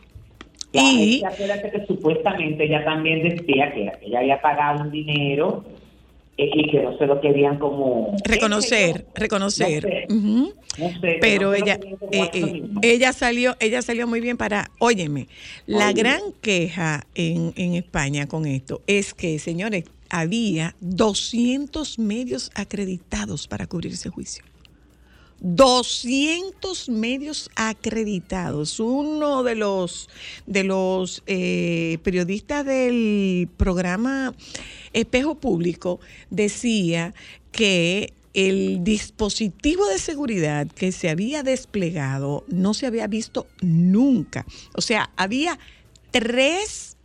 [0.73, 5.65] Y- acuérdate que supuestamente ella también decía que ella había pagado un dinero
[6.37, 10.07] eh, y que no se lo querían como reconocer, reconocer.
[10.09, 10.55] No sé.
[10.79, 11.81] No sé, Pero no ella,
[12.13, 15.27] eh, eh, ella salió, ella salió muy bien para, óyeme,
[15.67, 23.47] la gran queja en, en España con esto es que, señores, había 200 medios acreditados
[23.47, 24.45] para cubrir ese juicio.
[25.41, 28.81] 200 medios acreditados.
[28.81, 30.09] Uno de los
[30.47, 34.35] de los eh, periodistas del programa
[34.93, 36.01] Espejo Público
[36.31, 37.15] decía
[37.53, 44.45] que el dispositivo de seguridad que se había desplegado no se había visto nunca.
[44.75, 45.59] O sea, había
[46.11, 46.97] tres,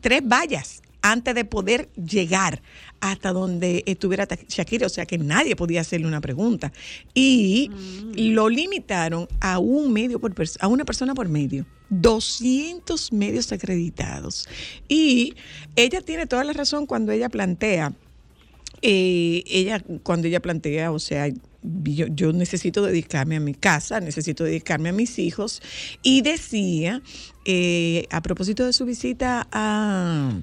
[0.00, 2.62] tres vallas antes de poder llegar
[3.00, 6.72] hasta donde estuviera Shakira, o sea que nadie podía hacerle una pregunta.
[7.14, 7.70] Y
[8.14, 11.66] lo limitaron a un medio por a una persona por medio.
[11.90, 14.48] 200 medios acreditados.
[14.88, 15.34] Y
[15.76, 17.92] ella tiene toda la razón cuando ella plantea
[18.82, 21.28] eh, ella, cuando ella plantea, o sea,
[21.62, 25.60] yo, yo necesito dedicarme a mi casa, necesito dedicarme a mis hijos,
[26.02, 27.02] y decía,
[27.44, 30.40] eh, a propósito de su visita a,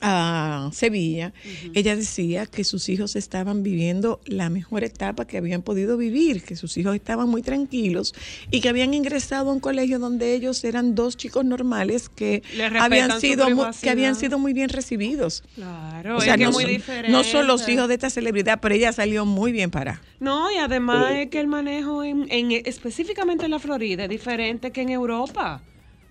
[0.00, 1.32] a Sevilla,
[1.74, 6.56] ella decía que sus hijos estaban viviendo la mejor etapa que habían podido vivir, que
[6.56, 8.14] sus hijos estaban muy tranquilos
[8.50, 12.42] y que habían ingresado a un colegio donde ellos eran dos chicos normales que
[12.80, 15.42] habían sido muy, que habían sido muy bien recibidos.
[15.54, 17.10] Claro, O sea, es que no, es muy son, diferente.
[17.12, 20.02] no son los hijos de esta celebridad, pero ella salió muy bien para.
[20.20, 24.70] No, y además es que el manejo en, en- específicamente en la Florida es diferente
[24.72, 25.62] que en Europa.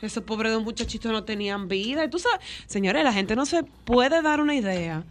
[0.02, 2.06] Esos pobres dos muchachitos no tenían vida.
[2.06, 5.04] Y tú sabes, señores, la gente no se puede dar una idea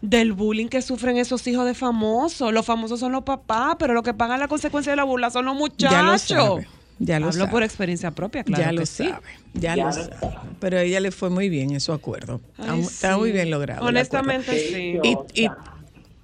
[0.00, 2.52] del bullying que sufren esos hijos de famosos.
[2.52, 5.44] Los famosos son los papás, pero los que pagan la consecuencia de la burla son
[5.44, 5.90] los muchachos.
[5.92, 6.66] Ya lo sabe.
[7.02, 7.50] Ya lo Hablo sabe.
[7.50, 8.62] por experiencia propia, claro.
[8.62, 9.08] ya que lo sí.
[9.08, 9.26] sabe.
[9.54, 10.16] Ya, Ya lo lo sabe.
[10.20, 10.36] sabe.
[10.58, 12.40] Pero a ella le fue muy bien en su acuerdo.
[12.58, 13.18] Está, Ay, mu- está sí.
[13.20, 13.86] muy bien logrado.
[13.86, 14.96] Honestamente, sí.
[14.98, 15.26] acuerdo.
[15.34, 15.48] ¿Y, y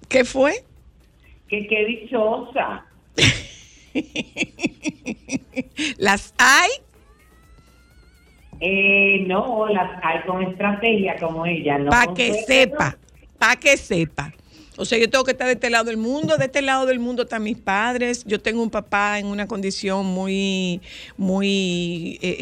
[0.09, 0.65] qué fue?
[1.49, 2.85] Que qué dichosa.
[5.99, 6.71] ¿Las hay?
[8.61, 11.79] Eh, no, las hay con estrategia como ella.
[11.79, 12.97] No para que sepa,
[13.39, 14.33] para que sepa.
[14.79, 16.99] O sea, yo tengo que estar de este lado del mundo, de este lado del
[16.99, 18.25] mundo están mis padres.
[18.27, 20.83] Yo tengo un papá en una condición muy,
[21.17, 22.37] muy eh,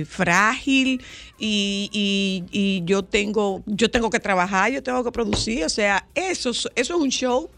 [0.00, 1.02] eh, frágil
[1.38, 5.64] y, y- y yo tengo, yo tengo que trabajar, yo tengo que producir.
[5.64, 7.50] O sea, eso, es- eso es un show.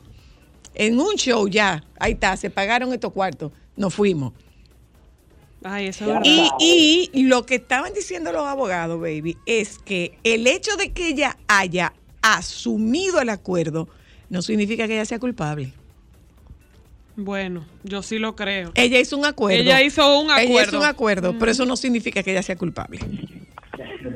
[0.75, 4.33] En un show ya, ahí está, se pagaron estos cuartos, nos fuimos.
[5.71, 6.23] Ay, eso es verdad.
[6.59, 11.09] Y, y lo que estaban diciendo los abogados, baby, es que el hecho de que
[11.09, 11.93] ella haya
[12.23, 13.89] asumido el acuerdo
[14.31, 15.73] no significa que ella sea culpable.
[17.17, 18.71] Bueno, yo sí lo creo.
[18.77, 19.61] Ella hizo un acuerdo.
[19.61, 20.79] Ella hizo un Ella hizo acuerdo.
[20.79, 22.99] un acuerdo, pero eso no significa que ella sea culpable.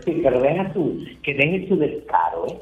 [0.05, 2.59] Sí, pero deja su, que deje su descaro, ¿eh?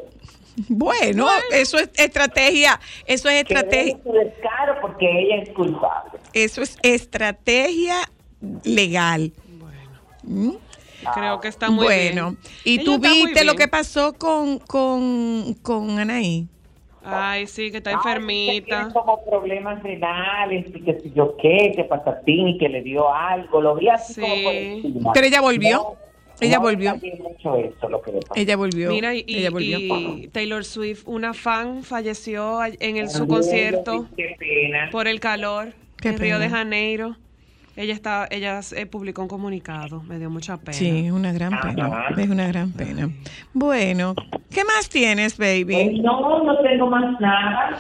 [0.69, 6.19] Bueno, eso es estrategia, eso es Que estrategia, deje su descaro porque ella es culpable.
[6.33, 7.97] eso es estrategia
[8.65, 9.33] legal.
[10.23, 10.51] ¿Mm?
[11.15, 12.39] Creo que está muy bueno, bien.
[12.65, 16.47] y Ella tú viste lo que pasó con, con, con Anaí.
[17.03, 18.77] Ay, sí, que está Ay, que enfermita.
[18.81, 23.13] tiene como problemas renales y que si yo qué, que patatín y que le dio
[23.13, 23.63] algo.
[23.63, 24.59] Lo vi así como por Sí.
[24.85, 25.13] encima.
[25.15, 25.77] Pero ella volvió.
[25.79, 25.97] No,
[26.47, 26.95] Ella no volvió.
[26.97, 28.13] mucho eso, lo que.
[28.35, 28.91] Ella volvió.
[28.91, 29.79] Mira, y, ella volvió.
[29.79, 34.91] y Taylor Swift, una fan, falleció en el, su concierto Qué pena.
[34.93, 36.59] por el calor Qué en Río de pena.
[36.59, 37.17] Janeiro.
[37.81, 40.77] Ella está, ella eh, publicó un comunicado, me dio mucha pena.
[40.77, 41.87] Sí, es una gran pena.
[41.87, 42.21] Ajá.
[42.21, 43.09] Es una gran pena.
[43.55, 44.15] Bueno,
[44.51, 46.01] ¿qué más tienes, Pues baby?
[46.01, 47.79] no, no tengo más nada.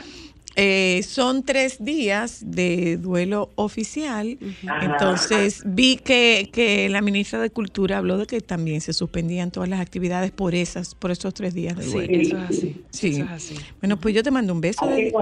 [0.57, 4.39] Eh, son tres días de duelo oficial.
[4.83, 9.69] Entonces, vi que, que la ministra de Cultura habló de que también se suspendían todas
[9.69, 12.13] las actividades por esas, por estos tres días de Sí, duelo.
[12.21, 12.85] eso es así.
[12.91, 13.09] Sí.
[13.11, 13.55] Eso es así.
[13.81, 14.87] Bueno, pues yo te mando un beso.
[14.87, 15.13] De-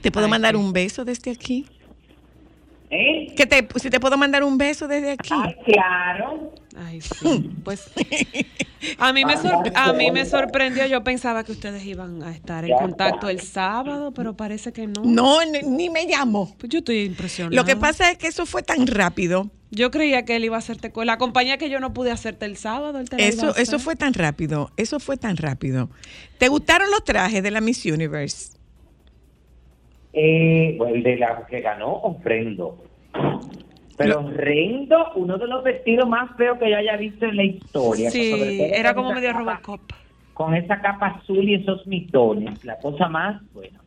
[0.00, 0.60] te puedo Ay, mandar sí.
[0.60, 1.66] un beso desde aquí.
[2.96, 3.34] ¿Eh?
[3.36, 5.30] Que te, si te puedo mandar un beso desde aquí.
[5.32, 6.52] Ay, claro.
[6.76, 7.50] Ay, sí.
[7.64, 7.90] Pues
[8.98, 10.86] a mí me sor- a mí me sorprendió.
[10.86, 15.02] Yo pensaba que ustedes iban a estar en contacto el sábado, pero parece que no.
[15.04, 16.54] No, ni, ni me llamó.
[16.58, 17.56] Pues yo estoy impresionada.
[17.56, 19.50] Lo que pasa es que eso fue tan rápido.
[19.70, 22.46] Yo creía que él iba a hacerte con la compañía que yo no pude hacerte
[22.46, 23.00] el sábado.
[23.00, 24.70] Él te la iba a Eso, eso fue tan rápido.
[24.76, 25.90] Eso fue tan rápido.
[26.38, 28.52] ¿Te gustaron los trajes de la Miss Universe?
[30.14, 32.78] Eh, bueno, el de la que ganó, ofrendo.
[33.96, 38.10] Pero horrendo, uno de los vestidos más feos que yo haya visto en la historia.
[38.10, 39.80] Sí, era como medio Robocop.
[40.32, 43.80] Con esa capa azul y esos mitones, la cosa más, bueno.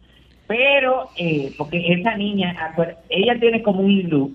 [0.48, 2.56] Pero, eh, porque esa niña,
[3.10, 4.32] ella tiene como un look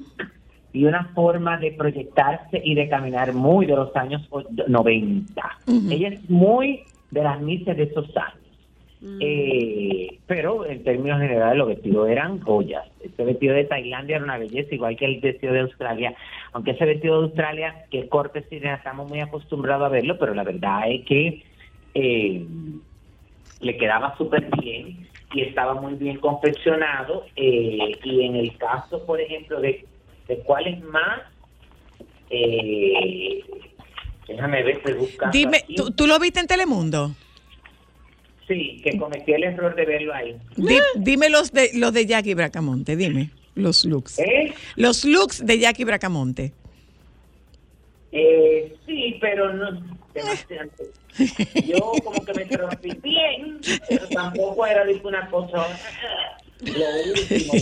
[0.74, 5.42] y una forma de proyectarse y de caminar muy de los años o- 90.
[5.66, 5.90] Ujú.
[5.90, 8.41] Ella es muy de las misas de esos años.
[9.20, 12.84] Eh, pero en términos generales los vestidos eran joyas.
[13.02, 16.14] Este vestido de Tailandia era una belleza, igual que el vestido de Australia.
[16.52, 20.44] Aunque ese vestido de Australia, que corte sirena, estamos muy acostumbrados a verlo, pero la
[20.44, 21.42] verdad es que
[21.94, 22.46] eh,
[23.60, 27.24] le quedaba súper bien y estaba muy bien confeccionado.
[27.34, 29.84] eh, y en el caso, por ejemplo, de,
[30.28, 31.22] de cuál es más,
[32.30, 33.42] eh,
[34.28, 35.36] déjame ver, estoy buscando.
[35.36, 35.74] Dime, aquí.
[35.74, 37.10] ¿tú, tú lo viste en Telemundo?
[38.48, 40.36] Sí, que cometí el error de verlo ahí.
[40.56, 43.30] Di- dime los de, los de Jackie Bracamonte, dime.
[43.54, 44.18] Los looks.
[44.18, 44.52] ¿Eh?
[44.76, 46.52] Los looks de Jackie Bracamonte.
[48.12, 49.72] Eh, sí, pero no
[50.14, 50.70] demasiado.
[51.66, 55.66] Yo como que me rompí bien, pero tampoco era una cosa.
[56.62, 57.52] Lo último,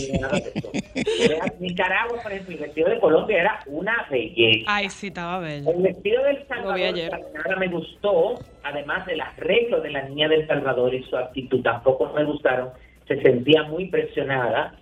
[1.59, 4.65] Nicaragua, por ejemplo, el vestido de Colombia era una belleza.
[4.67, 5.71] Ay, sí, estaba bello.
[5.71, 7.11] El vestido del Salvador ayer.
[7.33, 12.11] nada me gustó, además del arreglo de la niña del Salvador y su actitud tampoco
[12.13, 12.69] me gustaron.
[13.07, 14.75] Se sentía muy presionada.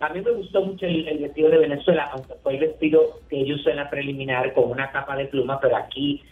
[0.00, 3.40] A mí me gustó mucho el, el vestido de Venezuela, aunque fue el vestido que
[3.40, 6.22] ellos usó en la preliminar con una capa de pluma, pero aquí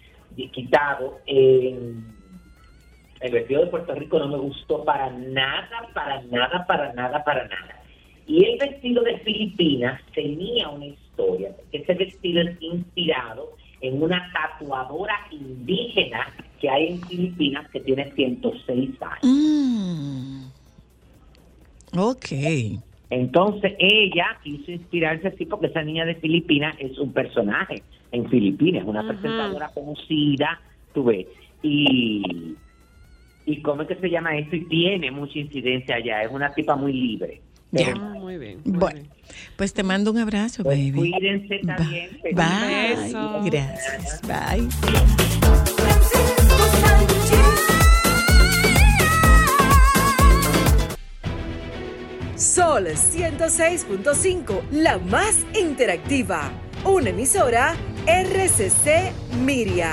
[0.49, 1.21] quitado.
[1.27, 1.75] Eh,
[3.21, 7.47] el vestido de Puerto Rico no me gustó para nada, para nada, para nada, para
[7.49, 7.83] nada.
[8.27, 11.55] Y el vestido de Filipinas tenía una historia.
[11.73, 13.51] Ese vestido es inspirado
[13.81, 19.19] en una tatuadora indígena que hay en Filipinas que tiene 106 años.
[19.23, 20.45] Mm.
[21.99, 22.27] Ok.
[23.11, 28.85] Entonces ella quiso inspirarse así porque esa niña de Filipinas es un personaje en Filipinas,
[28.87, 30.61] una presentadora conocida,
[30.95, 31.27] tú ves.
[31.63, 32.57] Y,
[33.47, 36.77] y cómo es que se llama esto y tiene mucha incidencia allá, es una tipa
[36.77, 37.41] muy libre.
[37.73, 37.95] Ya.
[37.97, 38.61] Ah, muy bien.
[38.65, 39.13] muy Bueno, bien.
[39.57, 40.93] pues te mando un abrazo, pues, baby.
[41.13, 42.11] cuídense también.
[42.35, 42.97] Bye.
[42.97, 43.41] beso.
[43.45, 44.21] Gracias.
[44.23, 44.69] Bye.
[52.37, 56.51] Sol 106.5, la más interactiva.
[56.85, 57.75] Una emisora
[58.07, 59.13] RCC
[59.45, 59.93] Miria.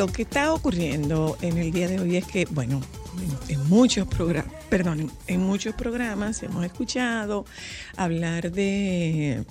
[0.00, 2.80] Lo que está ocurriendo en el día de hoy es que, bueno,
[3.48, 7.44] en, muchos programas, perdón, en, muchos programas hemos escuchado
[7.98, 9.44] hablar de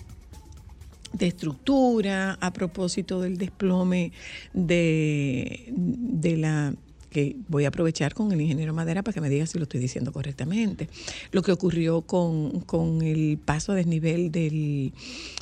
[1.14, 4.12] de estructura a propósito del desplome
[4.54, 6.74] de, de la
[7.10, 9.80] que voy a aprovechar con el ingeniero Madera para que me diga si lo estoy
[9.80, 10.90] diciendo correctamente.
[11.32, 14.94] Lo que ocurrió con, con el paso a desnivel del,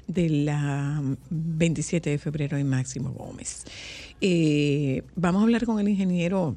[0.07, 3.65] de la 27 de febrero en Máximo Gómez.
[4.21, 6.55] Eh, vamos a hablar con el ingeniero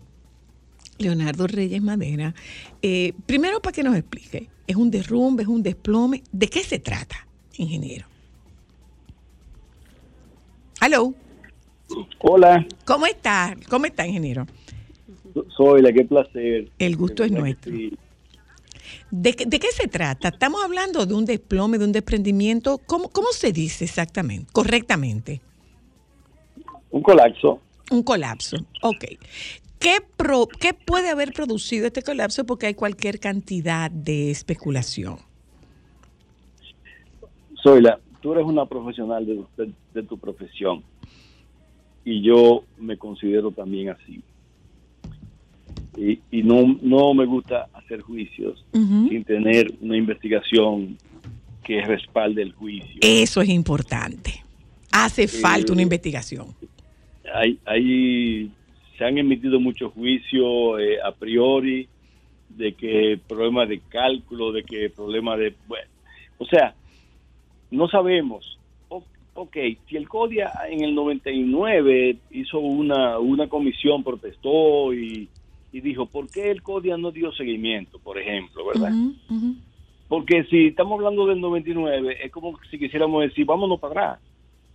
[0.99, 2.35] Leonardo Reyes Madera.
[2.83, 6.23] Eh, primero para que nos explique, ¿es un derrumbe, es un desplome?
[6.33, 8.07] ¿De qué se trata, ingeniero?
[10.81, 11.15] Hello,
[12.21, 13.57] Hola, ¿cómo está?
[13.69, 14.47] ¿Cómo está, ingeniero?
[15.57, 16.71] soy la qué placer.
[16.79, 17.73] El gusto es nuestro.
[17.73, 17.93] sí.
[19.11, 20.29] ¿De, qué- de qué se trata?
[20.29, 22.79] Estamos hablando de un desplome, de un desprendimiento.
[22.79, 25.41] ¿Cómo, cómo se dice exactamente, correctamente?
[26.91, 27.61] Un colapso.
[27.91, 28.57] Un colapso.
[28.83, 29.05] Ok.
[29.79, 32.45] ¿Qué, pro- ¿Qué puede haber producido este colapso?
[32.45, 35.17] Porque hay cualquier cantidad de especulación.
[37.63, 40.83] Soy la, tú eres una profesional de, de- de tu profesión
[42.05, 44.23] y yo me considero también así.
[45.97, 50.97] Y, y no, no me gusta hacer juicios sin tener una investigación
[51.65, 52.99] que respalde el juicio.
[53.03, 54.43] Eso es importante.
[54.93, 56.47] Hace falta una Eh, investigación.
[57.35, 58.51] Hay, hay,
[58.97, 61.89] se han emitido muchos juicios eh, a priori
[62.49, 65.55] de que problema de cálculo, de que problema de...
[65.67, 65.87] Bueno,
[66.39, 66.75] o sea,
[67.71, 68.59] no sabemos.
[68.89, 69.05] O-
[69.35, 69.57] ok,
[69.89, 75.29] si el CODIA en el 99 hizo una, una comisión, protestó y,
[75.73, 78.95] y dijo, ¿por qué el CODIA no dio seguimiento, por ejemplo, verdad?
[80.09, 84.21] Porque si estamos hablando del 99, es como si quisiéramos decir, vámonos para atrás.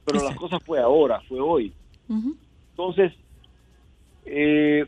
[0.06, 0.48] Pero la Exacto.
[0.48, 1.74] cosa fue ahora, fue hoy.
[2.78, 3.14] Entonces,
[4.26, 4.86] eh,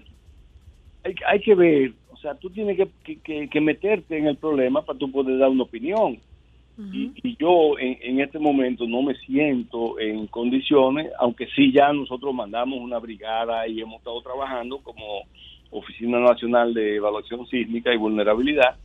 [1.04, 4.36] hay, hay que ver, o sea, tú tienes que, que- que- que meterte en el
[4.38, 6.20] problema para tú poder dar una opinión.
[6.94, 11.92] y, y yo en, en este momento no me siento en condiciones, aunque sí ya
[11.92, 15.24] nosotros mandamos una brigada y hemos estado trabajando como
[15.72, 18.78] Oficina Nacional de Evaluación Sísmica y Vulnerabilidad,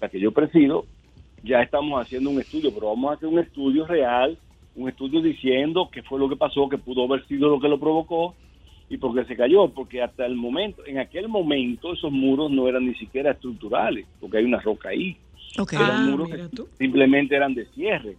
[0.00, 0.86] la que yo presido,
[1.42, 4.36] ya estamos haciendo un estudio, pero vamos a hacer un estudio real,
[4.80, 7.78] un estudio diciendo qué fue lo que pasó, que pudo haber sido lo que lo
[7.78, 8.34] provocó
[8.88, 12.66] y por qué se cayó, porque hasta el momento, en aquel momento esos muros no
[12.66, 15.16] eran ni siquiera estructurales, porque hay una roca ahí.
[15.58, 15.74] Ok.
[15.74, 16.68] Eran Ah, muros mira que tú.
[16.78, 18.16] simplemente eran de cierre.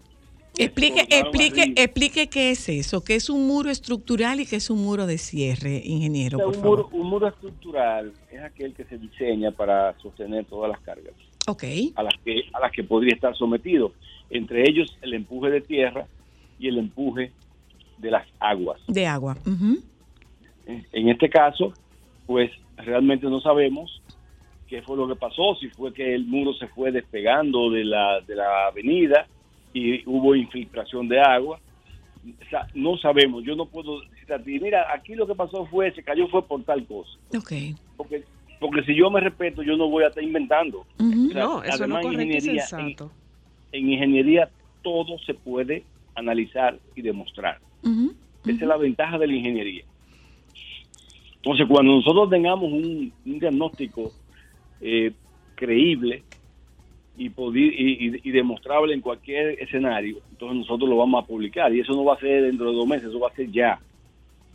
[0.57, 1.81] Explique, explique, arriba.
[1.81, 5.17] explique qué es eso, qué es un muro estructural y qué es un muro de
[5.17, 6.77] cierre, ingeniero, O sea, por un, favor.
[6.77, 11.13] muro, un muro estructural es aquel que se diseña para sostener todas las cargas
[11.47, 11.63] Ok,
[11.95, 13.93] a las que a las que podría estar sometido,
[14.29, 16.05] entre ellos el empuje de tierra
[16.61, 17.31] y el empuje
[17.97, 18.79] de las aguas.
[18.87, 19.35] de agua.
[20.65, 21.73] En este caso,
[22.27, 24.01] pues realmente no sabemos
[24.67, 28.21] qué fue lo que pasó, si fue que el muro se fue despegando de la,
[28.21, 29.27] de la avenida
[29.73, 31.59] y hubo infiltración de agua.
[32.23, 35.65] O sea, no sabemos, yo no puedo decir a ti, mira, aquí lo que pasó
[35.65, 37.09] fue, se cayó fue por tal cosa.
[37.35, 37.51] Ok.
[37.97, 38.23] Porque,
[38.59, 40.85] porque si yo me respeto, yo no voy a estar inventando.
[40.99, 41.27] ujú.
[41.29, 42.65] O sea, No, eso es lo además, correcto y ingeniería.
[42.77, 42.95] En,
[43.73, 44.51] en ingeniería
[44.83, 45.83] todo se puede
[46.15, 47.59] analizar y demostrar.
[48.45, 49.83] Esa es la ventaja de la ingeniería.
[51.37, 54.11] Entonces, cuando nosotros tengamos un, un diagnóstico
[54.79, 55.11] eh,
[55.55, 56.23] creíble
[57.17, 61.73] y, y, y- demostrable en cualquier escenario, entonces nosotros lo vamos a publicar.
[61.73, 63.79] Y eso no va a ser dentro de dos meses, eso va a ser ya.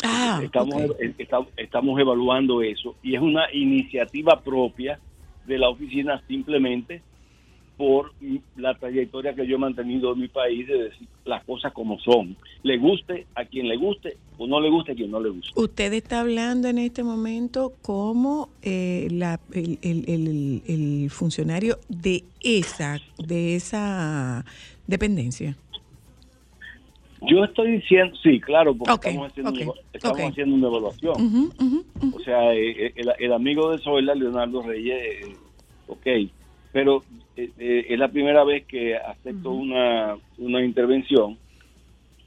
[0.03, 0.83] Ah, estamos,
[1.19, 4.99] esta- estamos evaluando eso y es una iniciativa propia
[5.47, 7.03] de la oficina simplemente
[7.77, 8.13] por
[8.57, 12.37] la trayectoria que yo he mantenido en mi país de decir las cosas como son.
[12.63, 15.53] Le guste a quien le guste o no le guste a quien no le guste.
[15.61, 22.25] Usted está hablando en este momento como eh, la- el, el- el- el funcionario de
[22.43, 24.45] esa, de esa
[24.87, 25.57] dependencia.
[27.23, 31.53] Yo estoy diciendo, sí, claro, porque estamos, haciendo, una- estamos haciendo una evaluación.
[32.15, 35.37] O sea, eh, eh, el, el amigo de Zoila, Leonardo Reyes, eh,
[35.89, 36.07] ok,
[36.77, 37.03] pero
[37.39, 41.39] eh, eh, es la primera vez que acepto una, una intervención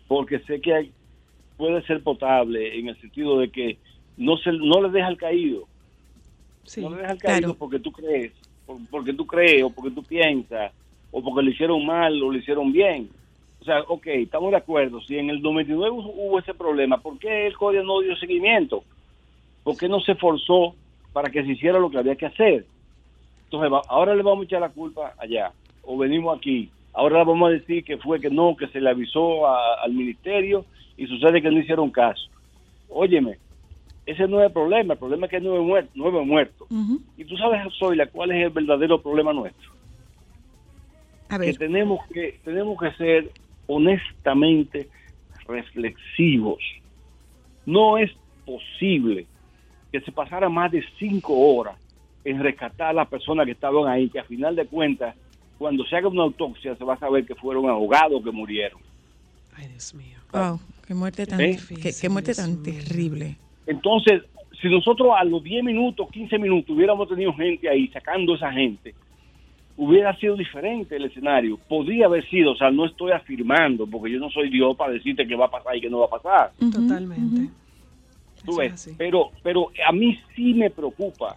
[0.07, 0.91] porque sé que hay-
[1.55, 3.77] puede ser potable en el sentido de que
[4.17, 5.67] no se no le deja al caído,
[6.63, 6.81] Sí.
[6.81, 7.55] no le deja al caído claro.
[7.59, 8.31] porque tú crees,
[8.65, 10.71] por- porque tú crees o porque tú piensas
[11.11, 13.07] o porque lo hicieron mal o lo hicieron bien.
[13.61, 14.99] O sea, ok, estamos de acuerdo.
[15.01, 18.83] Si en el 99 hubo hubo ese problema, ¿por qué el código no dio seguimiento?
[19.63, 20.73] ¿Por qué no se forzó
[21.13, 22.65] para que se hiciera lo que había que hacer?
[23.51, 26.71] Entonces, va- ahora le vamos a echar la culpa allá, o venimos aquí.
[26.93, 30.67] Ahora vamos a decir que fue que no, que se le avisó a- al ministerio
[30.95, 32.21] y sucede que no hicieron caso.
[32.89, 33.39] Óyeme,
[34.05, 35.91] ese no es el problema, el problema es que hay nueve muertos.
[35.95, 36.67] Nueve muertos.
[37.17, 39.67] Y tú sabes, Zoila, cuál es el verdadero problema nuestro.
[41.29, 43.31] A Que tenemos que, tenemos que ser
[43.65, 44.89] honestamente
[45.47, 46.59] reflexivos.
[47.65, 48.11] No es
[48.45, 49.25] posible
[49.91, 51.79] que se pasara más de cinco horas
[52.23, 55.15] en rescatar a las personas que estaban ahí, que a final de cuentas,
[55.57, 58.81] cuando se haga una autopsia, se va a saber que fueron ahogados que murieron.
[59.55, 60.17] Ay, Dios mío.
[60.31, 61.57] wow, qué muerte tan, ¿Eh?
[61.81, 63.37] qué, qué muerte tan terrible.
[63.65, 64.23] Entonces,
[64.61, 68.51] si nosotros a los 10 minutos, 15 minutos hubiéramos tenido gente ahí sacando a esa
[68.51, 68.93] gente,
[69.77, 71.57] hubiera sido diferente el escenario.
[71.69, 75.25] Podría haber sido, o sea, no estoy afirmando, porque yo no soy Dios para decirte
[75.25, 76.51] que va a pasar y que no va a pasar.
[76.59, 77.49] Totalmente.
[78.45, 78.95] Tú ves, es así.
[78.97, 81.35] pero, pero a mí sí me preocupa.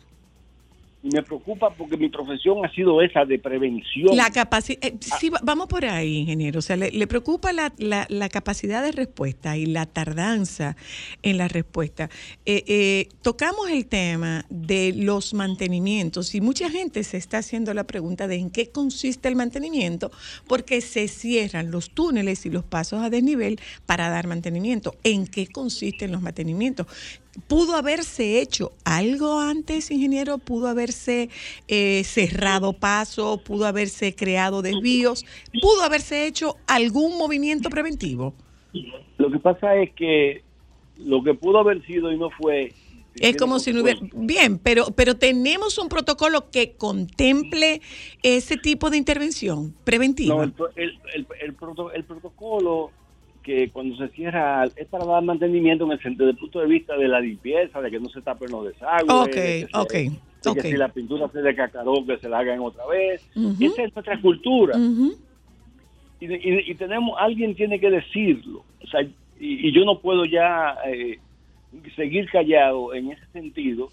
[1.05, 4.17] Y me preocupa porque mi profesión ha sido esa de prevención.
[4.17, 4.79] La capacidad,
[5.19, 6.61] sí, va- vamos por ahí, ingeniero.
[6.61, 10.77] O sea, le, preocupa la, la- la capacidad de respuesta y la tardanza
[11.23, 12.09] en la respuesta.
[12.47, 17.83] Eh, eh, tocamos el tema de los mantenimientos y mucha gente se está haciendo la
[17.85, 20.13] pregunta de en qué consiste el mantenimiento,
[20.47, 24.95] porque se cierran los túneles y los pasos a desnivel para dar mantenimiento.
[25.03, 26.87] ¿En qué consisten los mantenimientos?
[27.49, 30.37] ¿Pudo haberse hecho algo antes, ingeniero?
[30.39, 31.31] ¿Pudo haberse
[31.67, 33.41] eh, cerrado paso?
[33.43, 35.25] ¿Pudo haberse creado desvíos?
[35.63, 38.35] ¿Pudo haberse hecho algún movimiento preventivo?
[39.17, 40.43] Lo que pasa es que
[40.99, 42.73] lo que pudo haber sido y no fue...
[43.17, 44.01] Es como si no hubiera...
[44.15, 47.81] Bien, pero, pero tenemos un protocolo que contemple
[48.23, 50.35] ese tipo de intervención preventiva.
[50.35, 51.55] No, el, el, el,
[51.95, 52.91] el protocolo
[53.43, 57.21] que cuando se cierra es para dar mantenimiento en el punto de vista de la
[57.21, 60.11] limpieza, de que no se tapen los desagües, Ok, de que, se- ok, de
[60.43, 60.63] que ok.
[60.63, 63.21] si la pintura se decacaró, que se la hagan otra vez.
[63.61, 64.77] Esa es nuestra cultura.
[64.77, 65.15] Ujú.
[66.21, 68.65] y, y- y tenemos, alguien tiene que decirlo.
[68.83, 71.19] O sea, y, y yo no puedo ya eh,
[71.97, 73.91] seguir callado en ese sentido,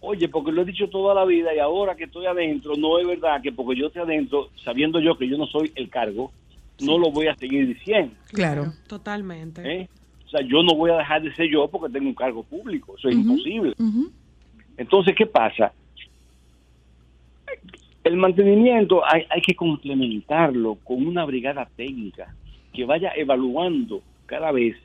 [0.00, 3.06] oye, porque lo he dicho toda la vida y ahora que estoy adentro, no es
[3.06, 6.32] verdad que porque yo estoy adentro, sabiendo yo que yo no soy el cargo,
[6.82, 8.14] no lo voy a seguir diciendo.
[8.32, 8.72] Claro.
[8.86, 9.62] Totalmente.
[9.64, 9.88] ¿eh?
[10.26, 12.94] O sea, yo no voy a dejar de ser yo porque tengo un cargo público,
[12.96, 13.74] eso es imposible.
[14.76, 15.72] Entonces, ¿qué pasa?
[18.02, 22.34] El mantenimiento hay, hay que complementarlo con una brigada técnica
[22.72, 24.76] que vaya evaluando cada vez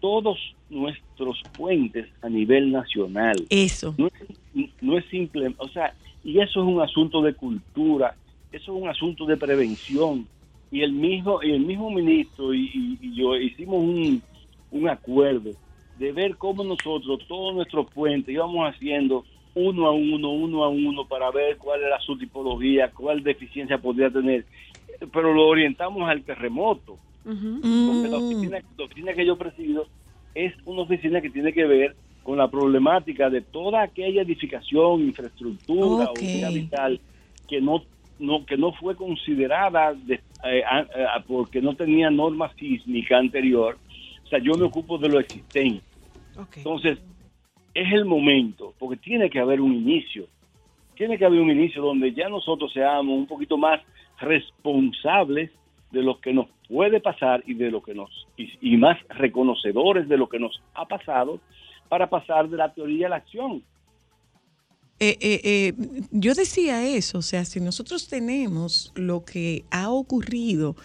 [0.00, 3.36] todos nuestros puentes a nivel nacional.
[3.48, 3.94] Eso.
[3.96, 8.16] No es, no es simple, o sea, y eso es un asunto de cultura,
[8.50, 10.26] eso es un asunto de prevención.
[10.72, 14.22] Y el mismo, y el mismo ministro y, yo hicimos un,
[14.70, 15.50] un acuerdo
[15.98, 21.06] de ver cómo nosotros, todos nuestros puentes, íbamos haciendo uno a uno, uno a uno,
[21.06, 24.46] para ver cuál era su tipología, cuál deficiencia podría tener.
[25.12, 29.86] Pero lo orientamos al terremoto porque la oficina, la oficina que yo presido
[30.34, 36.06] es una oficina que tiene que ver con la problemática de toda aquella edificación, infraestructura
[36.10, 36.18] Ok.
[36.18, 37.00] o vía vital
[37.48, 37.82] que no,
[38.22, 43.78] no que no fue considerada de- eh, a- a- porque no tenía norma sísmica anterior.
[44.24, 45.84] O sea, yo me ocupo de lo existente.
[46.56, 46.98] Entonces,
[47.74, 50.26] es el momento, porque tiene que haber un inicio.
[50.94, 53.80] Tiene que haber un inicio donde ya nosotros seamos un poquito más
[54.18, 55.50] responsables
[55.90, 60.08] de lo que nos puede pasar y de lo que nos y, y más reconocedores
[60.08, 61.38] de lo que nos ha pasado
[61.88, 63.62] para pasar de la teoría a la acción.
[65.04, 65.74] Eh, eh, eh,
[66.12, 70.76] yo decía eso, o sea, si nosotros tenemos lo que ha ocurrido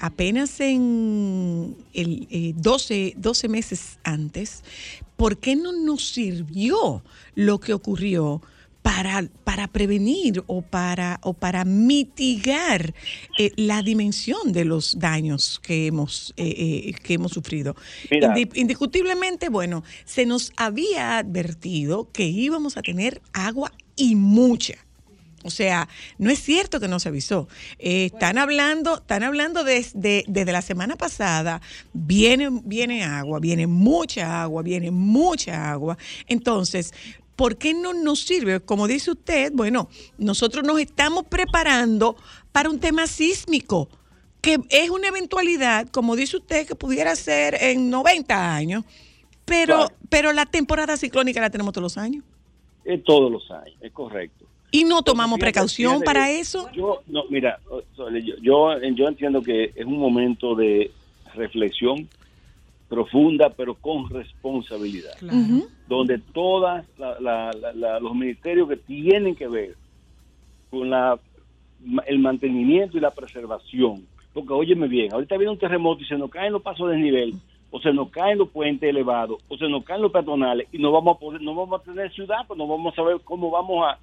[0.00, 4.62] apenas en el, eh, 12, 12 meses antes,
[5.16, 7.02] ¿por qué no nos sirvió
[7.34, 8.42] lo que ocurrió?
[8.82, 12.94] Para, para prevenir o para, o para mitigar
[13.38, 17.76] eh, la dimensión de los daños que hemos, eh, eh, que hemos sufrido.
[18.10, 18.34] Mira.
[18.54, 24.74] Indiscutiblemente, bueno, se nos había advertido que íbamos a tener agua y mucha.
[25.42, 27.48] O sea, no es cierto que no se avisó.
[27.78, 31.62] Eh, están hablando, están hablando desde, desde la semana pasada,
[31.94, 35.96] viene, viene agua, viene mucha agua, viene mucha agua.
[36.26, 36.92] Entonces,
[37.40, 38.60] ¿por qué no nos sirve?
[38.60, 39.88] Como dice usted, bueno,
[40.18, 42.14] nosotros nos estamos preparando
[42.52, 43.88] para un tema sísmico
[44.42, 48.84] que es una eventualidad, como dice usted, que pudiera ser en 90 años,
[49.46, 49.94] pero, Claro.
[50.10, 52.22] pero la temporada ciclónica la tenemos todos los años.
[53.06, 54.44] Todos los años, es correcto.
[54.70, 56.68] Y no tomamos precaución fíjate para eso.
[56.74, 57.58] Yo, no, mira,
[57.96, 58.10] yo,
[58.42, 60.90] yo, yo entiendo que es un momento de
[61.34, 62.06] reflexión
[62.88, 65.12] profunda, pero con responsabilidad.
[65.22, 65.32] La-
[67.20, 69.74] la- la- los ministerios que tienen que ver
[70.70, 71.18] con la,
[72.06, 74.06] el mantenimiento y la preservación.
[74.32, 77.34] Porque, óyeme bien, ahorita viene un terremoto y se nos caen los pasos de nivel,
[77.72, 80.92] o se nos caen los puentes elevados, o se nos caen los peatonales, y no
[80.92, 83.84] vamos a poder, no vamos a tener ciudad, pues no vamos a saber cómo vamos
[83.86, 83.98] a,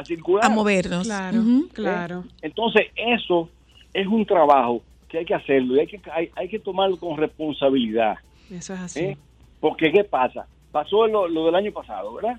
[0.00, 0.44] a circular.
[0.46, 1.06] A movernos.
[1.06, 1.42] Claro,
[1.74, 2.24] claro.
[2.40, 3.50] Entonces, eso
[3.92, 7.16] es un trabajo que hay que hacerlo y hay que, hay, hay que tomarlo con
[7.18, 8.16] responsabilidad.
[8.50, 9.00] Eso es así.
[9.00, 9.18] ¿eh?
[9.60, 10.46] Porque, ¿qué pasa?
[10.76, 12.38] Pasó lo, lo del año pasado, ¿verdad?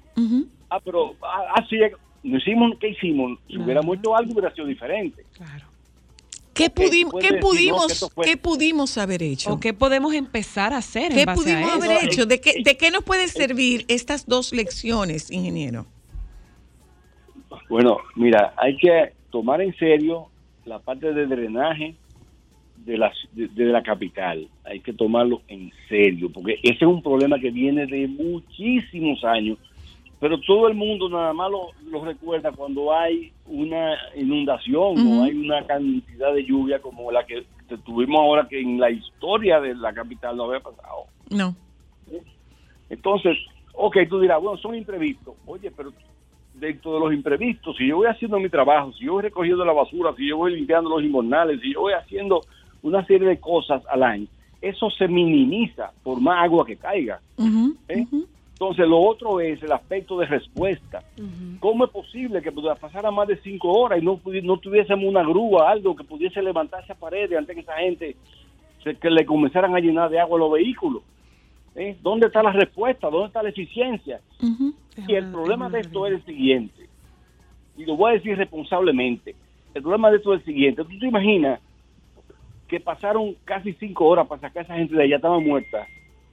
[0.70, 1.92] Ah, pero ah, así es.
[2.22, 3.40] No hicimos, ¿qué hicimos?
[3.48, 5.26] Si hubiéramos hecho algo, hubiera sido diferente.
[6.54, 9.54] ¿Qué, pudimos, puede qué, decir, no, que pudimos, ¿Qué pudimos haber hecho?
[9.54, 11.84] ¿O qué podemos empezar a hacer en ¿Qué base pudimos a eso?
[11.84, 12.26] haber hecho?
[12.28, 15.88] ¿De qué, ¿De qué nos pueden servir estas dos lecciones, ingeniero?
[17.70, 20.28] Bueno, mira, hay que tomar en serio
[20.66, 21.96] la parte de drenaje
[22.86, 24.48] de la, de, de la capital.
[24.64, 29.58] Hay que tomarlo en serio, porque ese es un problema que viene de muchísimos años,
[30.20, 35.34] pero todo el mundo nada más lo, lo recuerda cuando hay una inundación o hay
[35.36, 37.46] una cantidad de lluvia como la que
[37.86, 41.06] tuvimos ahora, que en la historia de la capital no había pasado.
[41.30, 41.56] No.
[42.90, 43.38] Entonces,
[43.74, 45.36] ok, tú dirás, bueno, son imprevistos.
[45.46, 45.92] Oye, pero
[46.56, 49.74] dentro de los imprevistos, si yo voy haciendo mi trabajo, si yo voy recogiendo la
[49.74, 52.42] basura, si yo voy limpiando los inbornales, si yo voy haciendo
[52.88, 54.28] una serie de cosas al año,
[54.62, 57.20] eso se minimiza por más agua que caiga.
[57.88, 58.06] ¿eh?
[58.54, 61.04] Entonces, lo otro es el aspecto de respuesta.
[61.60, 65.22] ¿Cómo es posible que pudiera pasar más de cinco horas y no, no tuviésemos una
[65.22, 68.16] grúa, algo que pudiese levantar esa pared antes que esa gente
[68.84, 71.04] se, que le comenzaran a llenar de agua los vehículos?
[71.76, 71.96] ¿Eh?
[72.02, 73.12] ¿Dónde está la respuesta?
[73.12, 74.20] ¿Dónde está la eficiencia?
[75.08, 76.90] Y el problema de esto es el siguiente,
[77.78, 79.36] y lo voy a decir responsablemente,
[79.76, 81.60] el problema de esto es el siguiente, tú te imaginas
[82.68, 85.88] que pasaron casi cinco horas para sacar a esa gente de allá, estaban muertas.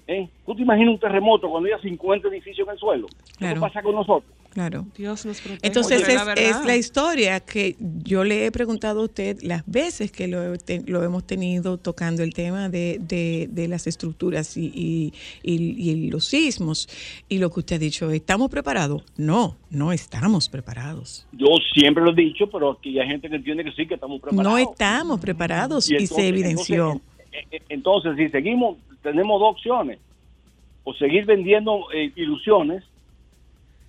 [0.07, 0.29] ¿eh?
[0.45, 3.07] ¿Tú te imaginas un terremoto cuando haya 50 edificios en el suelo?
[3.07, 3.61] ¿Qué Claro.
[3.61, 4.31] pasa con nosotros?
[4.55, 4.87] Claro.
[4.97, 5.61] Dios nos proteja.
[5.67, 9.65] Entonces Oye, es, la es la historia que yo le he preguntado a usted las
[9.67, 14.57] veces que lo, te- lo hemos tenido tocando el tema de, de- de las estructuras
[14.57, 16.89] y, y- y- y los sismos.
[17.29, 19.03] Y lo que usted ha dicho, ¿estamos preparados?
[19.17, 21.27] No, no estamos preparados.
[21.33, 24.21] Yo siempre lo he dicho, pero aquí hay gente que entiende que sí, que estamos
[24.21, 24.53] preparados.
[24.53, 26.93] No estamos preparados y, entonces- se evidenció.
[26.93, 29.99] Entonces, eh, eh, entonces, si seguimos, tenemos dos opciones.
[30.85, 32.85] O seguir vendiendo eh, ilusiones,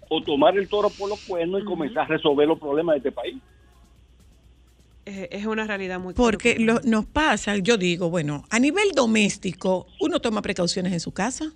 [0.10, 3.12] o tomar el toro por los cuernos y comenzar a resolver los problemas de este
[3.12, 3.36] país.
[5.06, 10.20] Es una realidad muy Porque lo- nos pasa, yo digo, bueno, a nivel doméstico, uno
[10.20, 11.52] toma precauciones en su casa.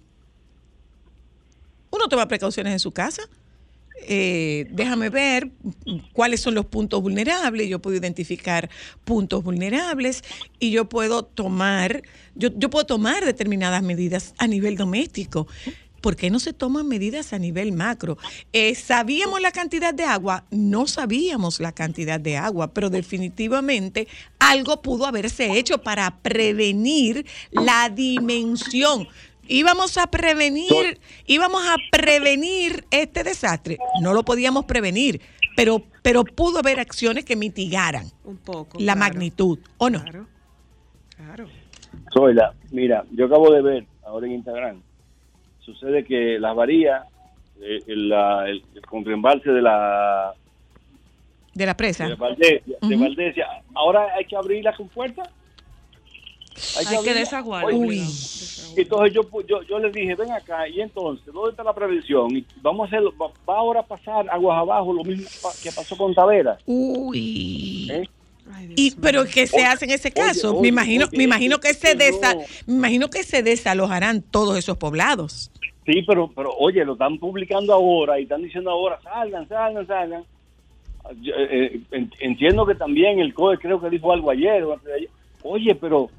[1.92, 3.24] Uno toma precauciones en su casa.
[4.08, 5.50] Eh, déjame ver
[6.14, 7.68] cuáles son los puntos vulnerables.
[7.68, 8.70] Yo puedo identificar
[9.04, 10.24] puntos vulnerables
[10.60, 12.04] y yo puedo tomar,
[12.36, 15.48] yo, yo puedo tomar determinadas medidas a nivel doméstico.
[16.02, 18.18] ¿Por qué no se toman medidas a nivel macro?
[18.54, 20.46] Eh, ¿Sabíamos la cantidad de agua?
[20.52, 24.08] No sabíamos la cantidad de agua, pero definitivamente
[24.40, 29.08] algo pudo haberse hecho para prevenir la dimensión.
[29.48, 33.80] Íbamos a prevenir, íbamos a prevenir este desastre.
[34.02, 35.22] No lo podíamos prevenir,
[35.56, 38.78] pero, pero pudo haber acciones que mitigaran Un poco.
[38.80, 39.00] la claro.
[39.00, 40.02] magnitud, ¿o no?
[40.04, 40.28] Claro.
[41.18, 41.48] Claro.
[42.14, 44.82] Zoila, mira, yo acabo de ver ahora en Instagram,
[45.74, 47.06] sucede que las varías,
[47.62, 50.34] eh, el, la- el, el contraembalse de la
[51.54, 52.08] De la presa.
[52.08, 52.16] de.
[52.16, 55.24] Valdesia, ahora hay que abrirla con fuerza.
[56.78, 57.66] Hay que desaguar.
[57.66, 58.02] Uy.
[58.76, 62.36] Entonces yo, yo, yo les dije, ven acá, y entonces, ¿dónde está la prevención?
[62.36, 65.28] Y vamos a hacerlo, va, va ahora a pasar aguas abajo, lo mismo
[65.64, 66.58] que pasó con Tavera.
[66.66, 67.88] Uy.
[67.92, 68.04] ¿eh?
[68.76, 70.52] Y pero qué se hace en ese caso?
[70.54, 72.42] oye, me imagino, oye, me imagino que se es que desa- no.
[72.68, 75.52] me imagino que se desalojarán todos esos poblados.
[75.86, 80.24] Sí, pero, pero oye, lo están publicando ahora y están diciendo ahora, salgan, salgan, salgan.
[81.22, 84.74] Yo, eh, eh, en- entiendo que también el COE creo que dijo algo ayer o
[84.74, 85.10] antes de ayer.
[85.44, 86.10] Oye, pero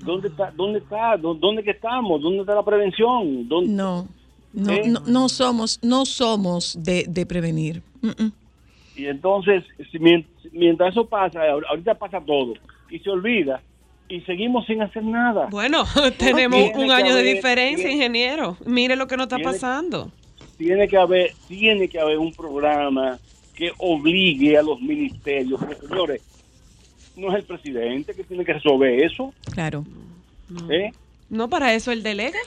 [0.00, 0.50] ¿dónde está?
[0.54, 1.16] ¿Dónde está?
[1.16, 2.20] ¿Dó- ¿Dónde que estamos?
[2.20, 3.48] ¿Dónde está la prevención?
[3.48, 4.08] ¿Dónde- No,
[4.52, 4.82] no, ¿Eh?
[4.86, 7.82] no, no somos, no somos de, de prevenir.
[8.02, 8.32] Mm, mm.
[8.96, 9.62] Y entonces,
[10.52, 12.54] mientras eso pasa, ahor- ahorita pasa todo
[12.90, 13.60] y se olvida
[14.08, 15.48] y seguimos sin hacer nada.
[15.50, 15.84] Bueno,
[16.18, 18.56] tenemos un año de diferencia, tiene- ingeniero.
[18.64, 20.10] Mire lo que nos está tiene- pasando.
[20.56, 23.18] Tiene que haber, tiene que haber un programa
[23.54, 26.22] que obligue a los ministerios, porque señores,
[27.16, 29.84] no es el presidente que tiene que resolver eso, Claro.
[30.70, 30.92] ¿eh?
[31.28, 32.38] No, para eso el delega.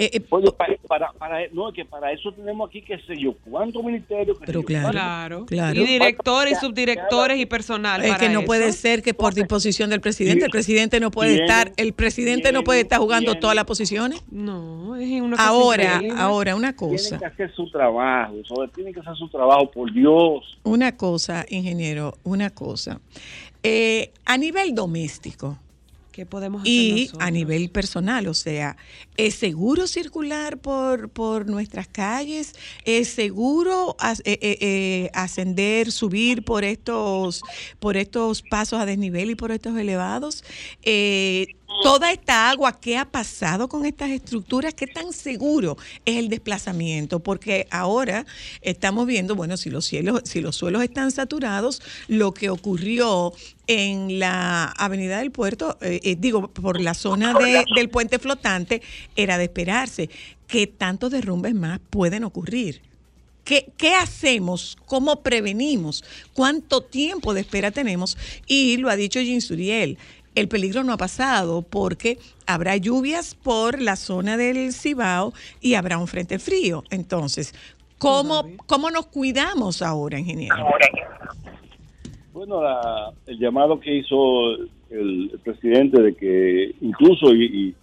[0.00, 3.34] Eh, eh, Oye, para, para, para- no, que para eso tenemos aquí, qué sé yo,
[3.50, 4.38] cuántos ministerios.
[4.38, 4.82] qué sé Pero yo, claro.
[4.84, 5.46] cuántos- Claro.
[5.46, 5.80] Claro.
[5.80, 8.02] Y directores y subdirectores y personal.
[8.02, 8.46] es para que no eso.
[8.46, 12.52] puede ser que por disposición del presidente, el presidente no puede Tiene- estar, el presidente
[12.52, 14.22] no puede tiene- estar jugando tiene- todas las posiciones.
[14.30, 16.20] No, es una cosa Ahora, increíble.
[16.20, 17.18] ahora una Tienen cosa.
[17.18, 20.44] que hacer su trabajo, sobre- tienen que hacer su trabajo, por Dios.
[20.62, 23.00] Una cosa, ingeniero, una cosa.
[23.64, 25.58] Eh, a nivel doméstico
[26.18, 27.22] ¿Qué podemos hacer y nosotros?
[27.22, 28.76] a nivel personal, o sea,
[29.16, 32.54] ¿es seguro circular por, por nuestras calles?
[32.84, 37.42] ¿Es seguro as- eh, eh, eh, ascender, subir por estos,
[37.78, 40.42] por estos pasos a desnivel y por estos elevados?
[40.82, 44.74] Eh, Toda esta agua, ¿qué ha pasado con estas estructuras?
[44.74, 47.20] ¿Qué tan seguro es el desplazamiento?
[47.20, 48.26] Porque ahora
[48.62, 53.32] estamos viendo, bueno, si los cielos, si los suelos están saturados, lo que ocurrió
[53.68, 58.82] en la Avenida del Puerto, eh, eh, digo, por la zona de- del puente flotante,
[59.14, 60.10] era de esperarse.
[60.48, 62.82] ¿Qué tantos derrumbes más pueden ocurrir?
[63.44, 64.76] ¿Qué, qué hacemos?
[64.84, 66.04] ¿Cómo prevenimos?
[66.34, 68.18] ¿Cuánto tiempo de espera tenemos?
[68.46, 69.96] Y lo ha dicho Jean Suriel,
[70.38, 75.98] el peligro no ha pasado porque habrá lluvias por la zona del Cibao y habrá
[75.98, 76.84] un frente frío.
[76.90, 77.54] Entonces,
[77.98, 80.56] ¿cómo, cómo nos cuidamos ahora, ingeniero?
[82.32, 84.52] Bueno, la- el llamado que hizo
[84.90, 87.74] el, el presidente de que incluso y, y,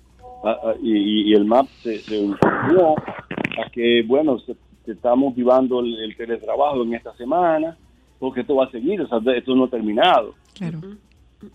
[0.43, 5.15] a- a- y- y el MAP se, se unió a que, bueno, se, se está
[5.15, 7.77] motivando el, el teletrabajo en esta semana,
[8.19, 10.35] porque esto va a seguir, o sea, esto no ha terminado.
[10.53, 10.79] Claro.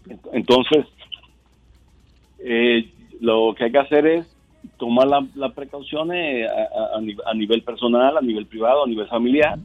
[0.08, 0.86] Ent- Entonces,
[2.38, 4.26] eh, lo que hay que hacer es
[4.78, 6.98] tomar la- las precauciones a, a-
[7.30, 9.58] a nivel- personal, a nivel privado, a nivel familiar,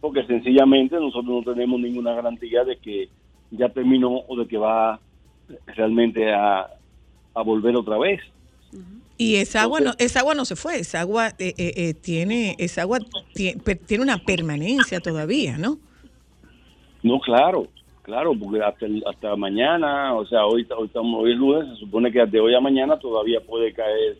[0.00, 3.08] porque sencillamente nosotros no tenemos ninguna garantía de que
[3.50, 5.00] ya terminó o de que va
[5.66, 6.68] realmente a,
[7.34, 8.20] a volver otra vez.
[9.16, 12.54] Y esa agua no, esa agua no se fue, esa agua eh, eh, eh, tiene,
[12.58, 12.98] esa agua
[13.34, 15.78] tiene una permanencia todavía, ¿no?
[17.02, 17.66] No, claro,
[18.08, 21.76] claro, porque hasta, el- hasta mañana, o sea, hoy, hoy estamos hoy es lunes, se
[21.84, 24.16] supone que de hoy a mañana todavía puede caer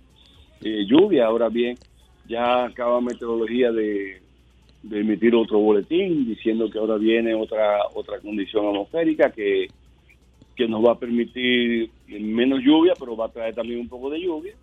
[0.60, 1.26] eh, lluvia.
[1.26, 1.78] Ahora bien,
[2.26, 4.20] ya acaba meteorología de,
[4.82, 9.70] de emitir otro boletín diciendo que ahora viene otra otra condición atmosférica que,
[10.54, 14.20] que nos va a permitir menos lluvia, pero va a traer también un poco de
[14.20, 14.54] lluvia.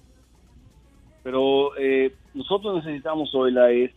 [1.24, 3.92] Pero eh, nosotros necesitamos hoy la es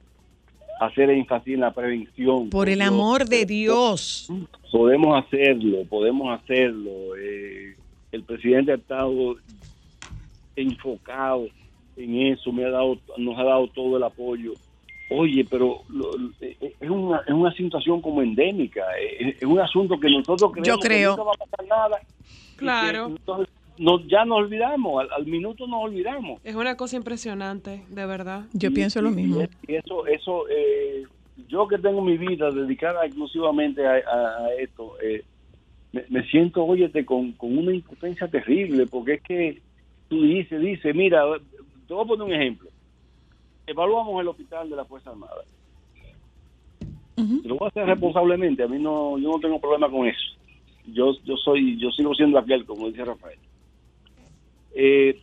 [0.81, 2.51] hacer énfasis en la prevención.
[2.51, 2.89] Por el Dios.
[2.89, 4.29] amor de Dios.
[4.71, 6.91] Podemos hacerlo, podemos hacerlo.
[7.21, 7.77] Eh,
[8.13, 9.37] el presidente ha estado
[10.57, 11.47] enfocado
[11.97, 14.53] en eso, me ha dado, nos ha dado todo el apoyo.
[15.11, 16.11] Oye, pero lo-
[16.41, 20.69] eh, es, una, es una situación como endémica, eh, es, un asunto que nosotros creemos
[20.69, 21.15] Yo creo.
[21.17, 21.99] que nunca va a pasar nada.
[22.01, 23.07] que Claro.
[23.07, 23.49] entonces
[23.79, 26.41] nos- ya nos olvidamos, al, al minuto nos olvidamos.
[26.45, 28.45] Es una cosa impresionante, de verdad.
[28.53, 29.43] Yo Y- pienso lo y- mismo.
[29.67, 31.05] Y eso, eso eh,
[31.49, 35.25] yo que tengo mi vida dedicada exclusivamente a, a- a esto, eh,
[35.93, 39.63] me, me siento, óyete, con, con una impotencia terrible, porque es que
[40.09, 41.23] tú dices, dices, mira,
[41.87, 42.69] te voy a poner un ejemplo.
[43.67, 45.43] Evaluamos el hospital de la Fuerza Armada.
[47.45, 50.21] Lo voy a hacer responsablemente, a mí no, yo no tengo problema con eso.
[50.87, 53.39] Yo, yo soy, yo sigo siendo aquel, como dice Rafael.
[54.75, 55.21] Eh,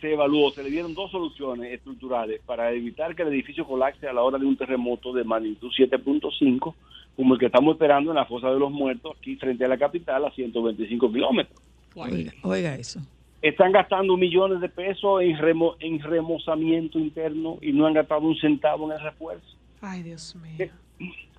[0.00, 4.12] se evaluó, se le dieron dos soluciones estructurales para evitar que el edificio colapse a
[4.12, 6.74] la hora de un terremoto de magnitud 7.5,
[7.16, 9.78] como el que estamos esperando en la fosa de los muertos, aquí frente a la
[9.78, 11.60] capital, a 125 kilómetros.
[11.94, 13.00] Oiga, oiga eso.
[13.42, 18.36] Están gastando millones de pesos en, remo- en remozamiento interno y no han gastado un
[18.36, 19.56] centavo en el refuerzo.
[19.80, 20.68] Ay, Dios mío.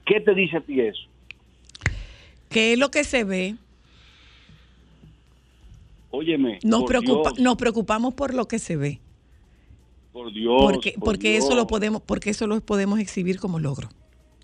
[0.05, 1.01] ¿Qué te dice a ti eso?
[2.49, 3.55] ¿Qué es lo que se ve?
[6.15, 6.59] Óyeme.
[6.63, 9.01] Nos, por preocupa, Dios, nos preocupamos por lo que se ve.
[10.11, 10.61] por Dios.
[10.61, 13.89] Porque, por porque eso lo podemos, porque eso lo podemos exhibir como logro.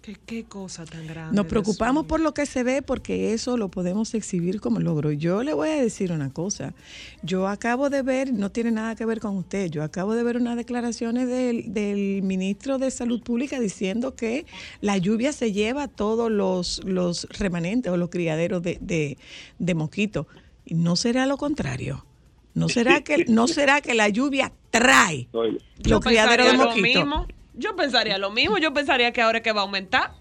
[0.02, 1.36] ¿Qué, qué cosa tan grande.
[1.36, 5.12] Nos preocupamos por lo que se ve porque eso lo podemos exhibir como logro.
[5.12, 6.74] Yo le voy a decir una cosa.
[7.22, 10.38] Yo acabo de ver, no tiene nada que ver con usted, yo acabo de ver
[10.38, 14.48] unas declaraciones del, del ministro de Salud Pública diciendo que
[14.82, 19.20] la lluvia se lleva todos los, los remanentes o los criaderos de, de,
[19.60, 20.26] de mosquitos.
[20.70, 22.06] ¿Y ¿No será lo contrario?
[22.54, 25.28] ¿No será que, no será que la lluvia trae
[25.84, 26.82] los criaderos de mosquitos?
[26.82, 27.28] mismo.
[27.56, 28.60] Yo pensaría lo mismo.
[28.60, 30.14] Yo pensaría que ahora es que va a aumentar.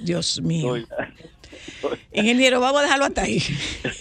[0.00, 0.68] Dios mío.
[0.68, 0.86] oye.
[2.12, 3.42] Ingeniero, vamos a dejarlo hasta ahí.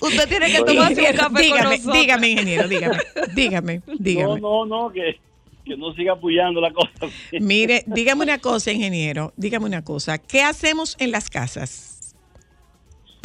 [0.02, 1.94] Usted tiene que tomarse un café con dígame, nosotros.
[1.98, 2.98] dígame, ingeniero, dígame,
[3.34, 4.40] dígame, dígame.
[4.40, 5.20] No, no, no, que,
[5.66, 6.92] que no siga apoyando la cosa.
[7.34, 10.18] Mire, dígame una cosa, ingeniero, dígame una cosa.
[10.18, 11.95] ¿Qué hacemos en las casas?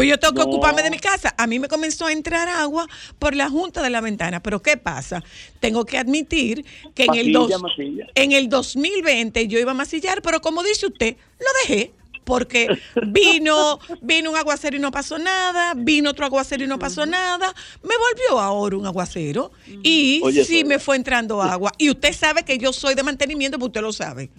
[0.01, 0.47] Pues yo tengo que No.
[0.47, 1.35] ocuparme de mi casa.
[1.37, 2.87] A mí me comenzó a entrar agua
[3.19, 4.43] por la junta de la ventana.
[4.43, 5.23] Pero ¿qué pasa?
[5.61, 8.07] Tengo que admitir que en el, dos- masilla.
[8.15, 11.93] en el 2020 yo iba a masillar, pero como dice usted, lo dejé.
[12.25, 12.67] Porque
[13.09, 17.53] vino, vino un aguacero y no pasó nada, vino otro aguacero y no pasó nada,
[17.83, 19.51] me volvió ahora un aguacero
[19.83, 21.73] y Oye, sí me fue entrando agua.
[21.77, 24.31] Y usted sabe que yo soy de mantenimiento, porque usted lo sabe.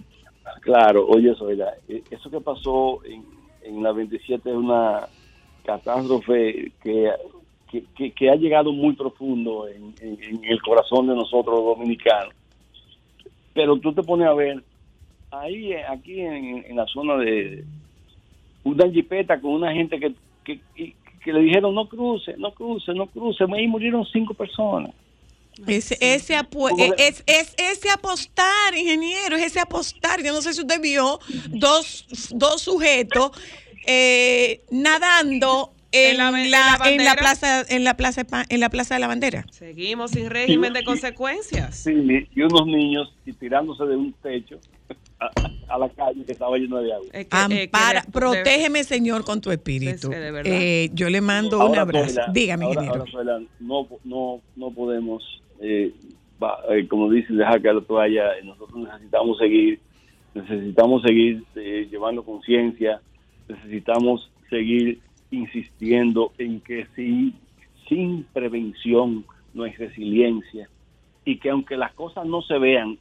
[0.62, 3.24] Claro, oye, Zoila, eh, eso que pasó en,
[3.62, 5.06] en la 27 es una
[5.62, 7.10] catástrofe que,
[7.70, 11.76] que, que- que ha llegado muy profundo en, en- en el corazón de nosotros los
[11.76, 12.34] dominicanos.
[13.54, 14.62] Pero tú te pones a ver,
[15.30, 17.64] ahí, aquí en, en la zona de
[18.64, 20.60] una jipeta con una gente que, que,
[21.24, 24.92] que le dijeron no cruce, no cruce, no cruce, ahí murieron cinco personas.
[25.66, 30.22] Ese, ese, apu- ¿Cómo le- es, es ese apostar, ingeniero, es ese apostar.
[30.22, 31.18] Yo no sé si usted vio
[31.50, 33.32] dos, dos sujetos
[33.86, 36.32] eh, nadando en, En la- en,
[37.16, 39.44] plaza en la plaza en la plaza de la bandera.
[39.50, 41.76] Seguimos sin régimen de consecuencias.
[41.76, 41.92] Sí,
[42.34, 44.58] y unos niños y tirándose de un techo
[45.20, 45.30] a,
[45.68, 47.06] a la calle que estaba lleno de agua.
[47.12, 50.08] Es que- es que Ampara, de- protégeme, Señor, con tu espíritu.
[50.10, 50.52] Es que de verdad.
[50.54, 52.20] Eh, yo le mando un abrazo.
[52.32, 53.04] Dígame, ahora- ingeniero.
[53.18, 55.22] ahora, no, no, no podemos,
[55.60, 55.92] eh,
[56.42, 58.24] va- eh, como dice, dejar que la toalla.
[58.44, 59.78] Nosotros necesitamos seguir,
[60.34, 63.00] necesitamos seguir eh, llevando conciencia,
[63.48, 67.34] necesitamos seguir insistiendo en que si,
[67.88, 69.24] sin prevención
[69.54, 70.68] no hay resiliencia
[71.24, 72.98] y que aunque las cosas no se vean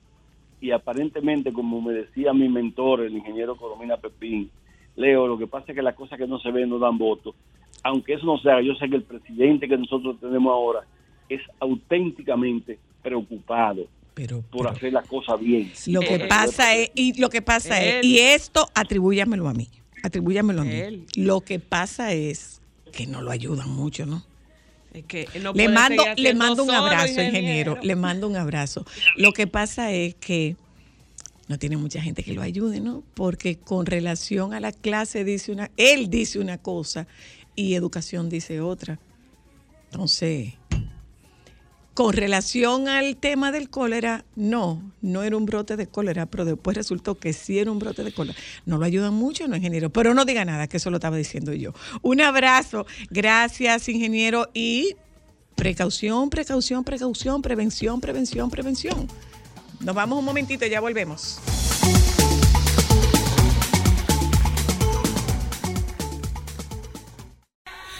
[0.59, 4.49] y aparentemente, como me decía mi mentor, el ingeniero Coromina Pepín,
[4.95, 7.33] Leo, lo que pasa es que las cosas que no se ven no dan voto.
[7.83, 10.81] Aunque eso no sea, yo sé que el presidente que nosotros tenemos ahora
[11.29, 15.71] es auténticamente preocupado Pero, por pero hacer las cosas bien.
[15.87, 18.05] lo que Eh, pasa es, y lo que pasa es, Él.
[18.05, 19.67] y esto atribúyamelo a mí,
[20.03, 20.75] atribúyamelo a mí.
[20.75, 21.05] Él.
[21.15, 22.61] Lo que pasa es
[22.91, 24.23] que no lo ayudan mucho, ¿no?
[24.93, 27.77] Es que no le puede mando, le mando un solo, abrazo, ingeniero.
[27.81, 28.85] Le mando un abrazo.
[29.15, 30.57] Lo que pasa es que
[31.47, 33.03] no tiene mucha gente que lo ayude, ¿no?
[33.13, 37.07] Porque con relación a la clase dice una, él dice una cosa
[37.55, 38.99] y educación dice otra.
[39.91, 40.53] Entonces,
[41.93, 46.77] Con relación al tema del cólera, no, no era un brote de cólera, pero después
[46.77, 48.37] resultó que sí era un brote de cólera.
[48.65, 51.53] No lo ayudan mucho, no, ingeniero, pero no diga nada, que eso lo estaba diciendo
[51.53, 51.73] yo.
[52.01, 54.95] Un abrazo, gracias, ingeniero, y
[55.55, 59.07] precaución, precaución, precaución, prevención, prevención, prevención.
[59.81, 61.39] Nos vamos un momentito, ya volvemos.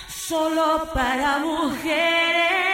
[0.07, 2.70] Solo para mujeres.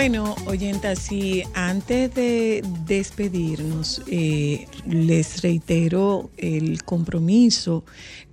[0.00, 7.84] Bueno, oyentas, y antes de despedirnos, eh, les reitero el compromiso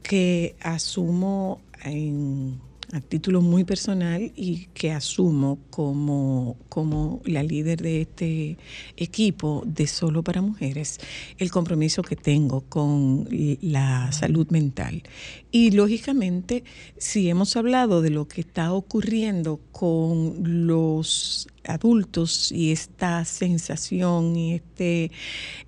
[0.02, 2.62] que asumo en,
[2.94, 8.58] a título muy personal y que asumo como, como la líder de este
[8.96, 11.00] equipo de Solo para Mujeres,
[11.38, 13.28] el compromiso que tengo con
[13.62, 15.04] la salud mental.
[15.52, 16.64] Y lógicamente,
[16.98, 24.56] si hemos hablado de lo que está ocurriendo con los adultos y esta sensación y
[24.56, 25.12] este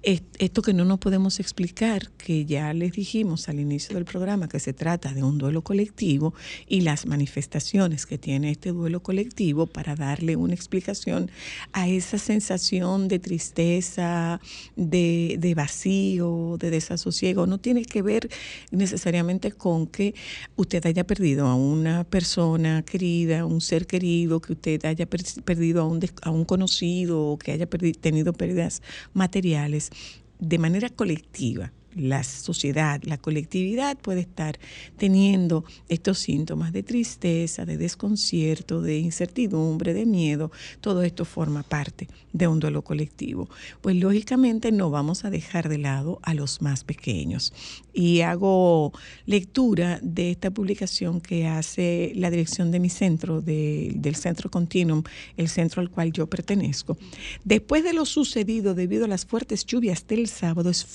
[0.04, 4.48] es- esto que no nos podemos explicar, que ya les dijimos al inicio del programa
[4.48, 6.34] que se trata de un duelo colectivo
[6.68, 11.30] y las manifestaciones que tiene este duelo colectivo para darle una explicación
[11.74, 14.40] a esa sensación de tristeza,
[14.76, 17.46] de, de vacío, de desasosiego.
[17.48, 18.30] No tiene que ver
[18.72, 20.14] necesariamente con que
[20.56, 25.82] usted haya perdido a una persona querida, un ser querido, que usted haya per- perdido
[25.82, 28.82] a un, a un conocido o que haya tenido pérdidas
[29.14, 29.91] materiales
[30.40, 31.74] de manera colectiva.
[32.00, 34.58] La sociedad, la colectividad puede estar
[34.98, 40.52] teniendo estos síntomas de tristeza, de desconcierto, de incertidumbre, de miedo.
[40.82, 43.50] Todo esto forma parte de un duelo colectivo.
[43.82, 47.54] Pues lógicamente no vamos a dejar de lado a los más pequeños.
[47.94, 48.94] Y hago
[49.26, 55.04] lectura de esta publicación que hace la dirección de mi centro, de- del Centro Continuum,
[55.38, 56.98] el centro al cual yo pertenezco.
[57.44, 60.86] Después de lo sucedido debido a las fuertes lluvias del sábado, es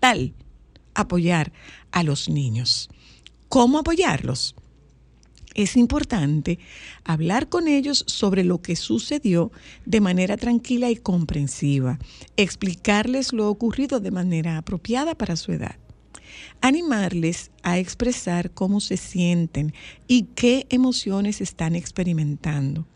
[0.00, 0.34] fundamental
[0.94, 1.52] apoyar
[1.92, 2.88] a los niños.
[3.48, 4.54] ¿Cómo apoyarlos?
[5.54, 6.58] Es importante
[7.04, 9.50] hablar con ellos sobre lo que sucedió
[9.84, 11.98] de manera tranquila y comprensiva,
[12.36, 15.76] explicarles lo ocurrido de manera apropiada para su edad,
[16.60, 19.74] animarles a expresar cómo se sienten
[20.06, 22.86] y qué emociones están experimentando,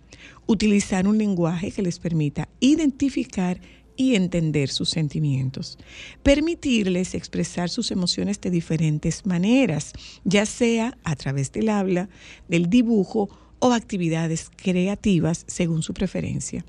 [0.47, 3.61] utilizar un lenguaje que les permita identificar
[3.97, 5.79] y entender sus sentimientos.
[6.23, 9.93] Permitirles expresar sus emociones de diferentes maneras,
[10.25, 12.09] ya sea a través del habla,
[12.49, 16.65] del dibujo o actividades creativas según su preferencia.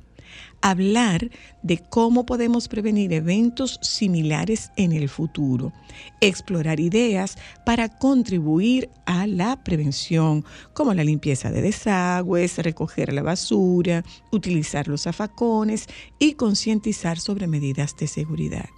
[0.62, 1.30] Hablar
[1.64, 5.74] de cómo podemos prevenir eventos similares en el futuro.
[6.22, 10.44] Explorar ideas para contribuir a la prevención,
[10.74, 15.88] como la limpieza de desagües, recoger la basura, utilizar los zafacones
[16.20, 18.70] y concientizar sobre medidas de seguridad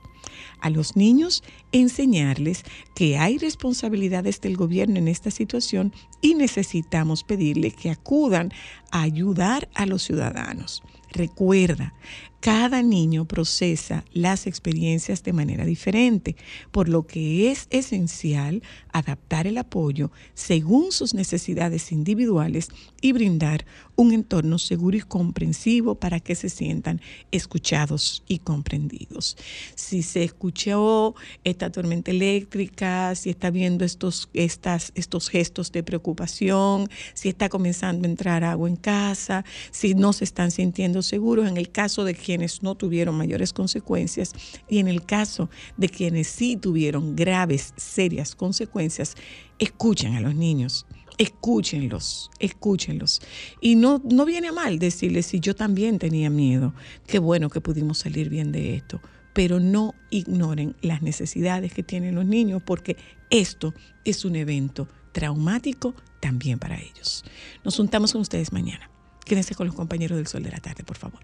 [0.62, 2.64] a los niños enseñarles
[2.96, 8.52] que hay responsabilidades del gobierno en esta situación y necesitamos pedirle que acudan
[8.92, 10.84] a ayudar a los ciudadanos.
[11.18, 11.96] Recuerda,
[12.40, 16.36] cada niño procesa las experiencias de manera diferente,
[16.72, 18.62] por lo que es esencial
[18.94, 22.70] adaptar el apoyo según sus necesidades individuales
[23.02, 23.66] y brindar
[23.96, 29.36] un entorno seguro y comprensivo para que se sientan escuchados y comprendidos.
[29.74, 36.88] Si se escuchó esta tormenta eléctrica, si está viendo estos, estas, estos gestos de preocupación,
[37.16, 41.58] si está comenzando a entrar agua en casa, si no se están sintiendo seguros, en
[41.58, 44.34] el caso de quienes no tuvieron mayores consecuencias
[44.70, 49.16] y en el caso de quienes sí tuvieron graves, serias consecuencias,
[49.60, 50.86] escuchen a los niños.
[51.18, 53.22] Escúchenlos, escúchenlos.
[53.60, 56.76] Y no, no viene a mal decirles si yo también tenía miedo.
[57.08, 59.02] Qué bueno que pudimos salir bien de esto.
[59.34, 62.98] Pero no ignoren las necesidades que tienen los niños porque
[63.32, 63.74] esto
[64.06, 67.24] es un evento traumático también para ellos.
[67.64, 68.90] Nos juntamos con ustedes mañana.
[69.28, 71.20] Quédense con los compañeros del Sol de la Tarde, por favor.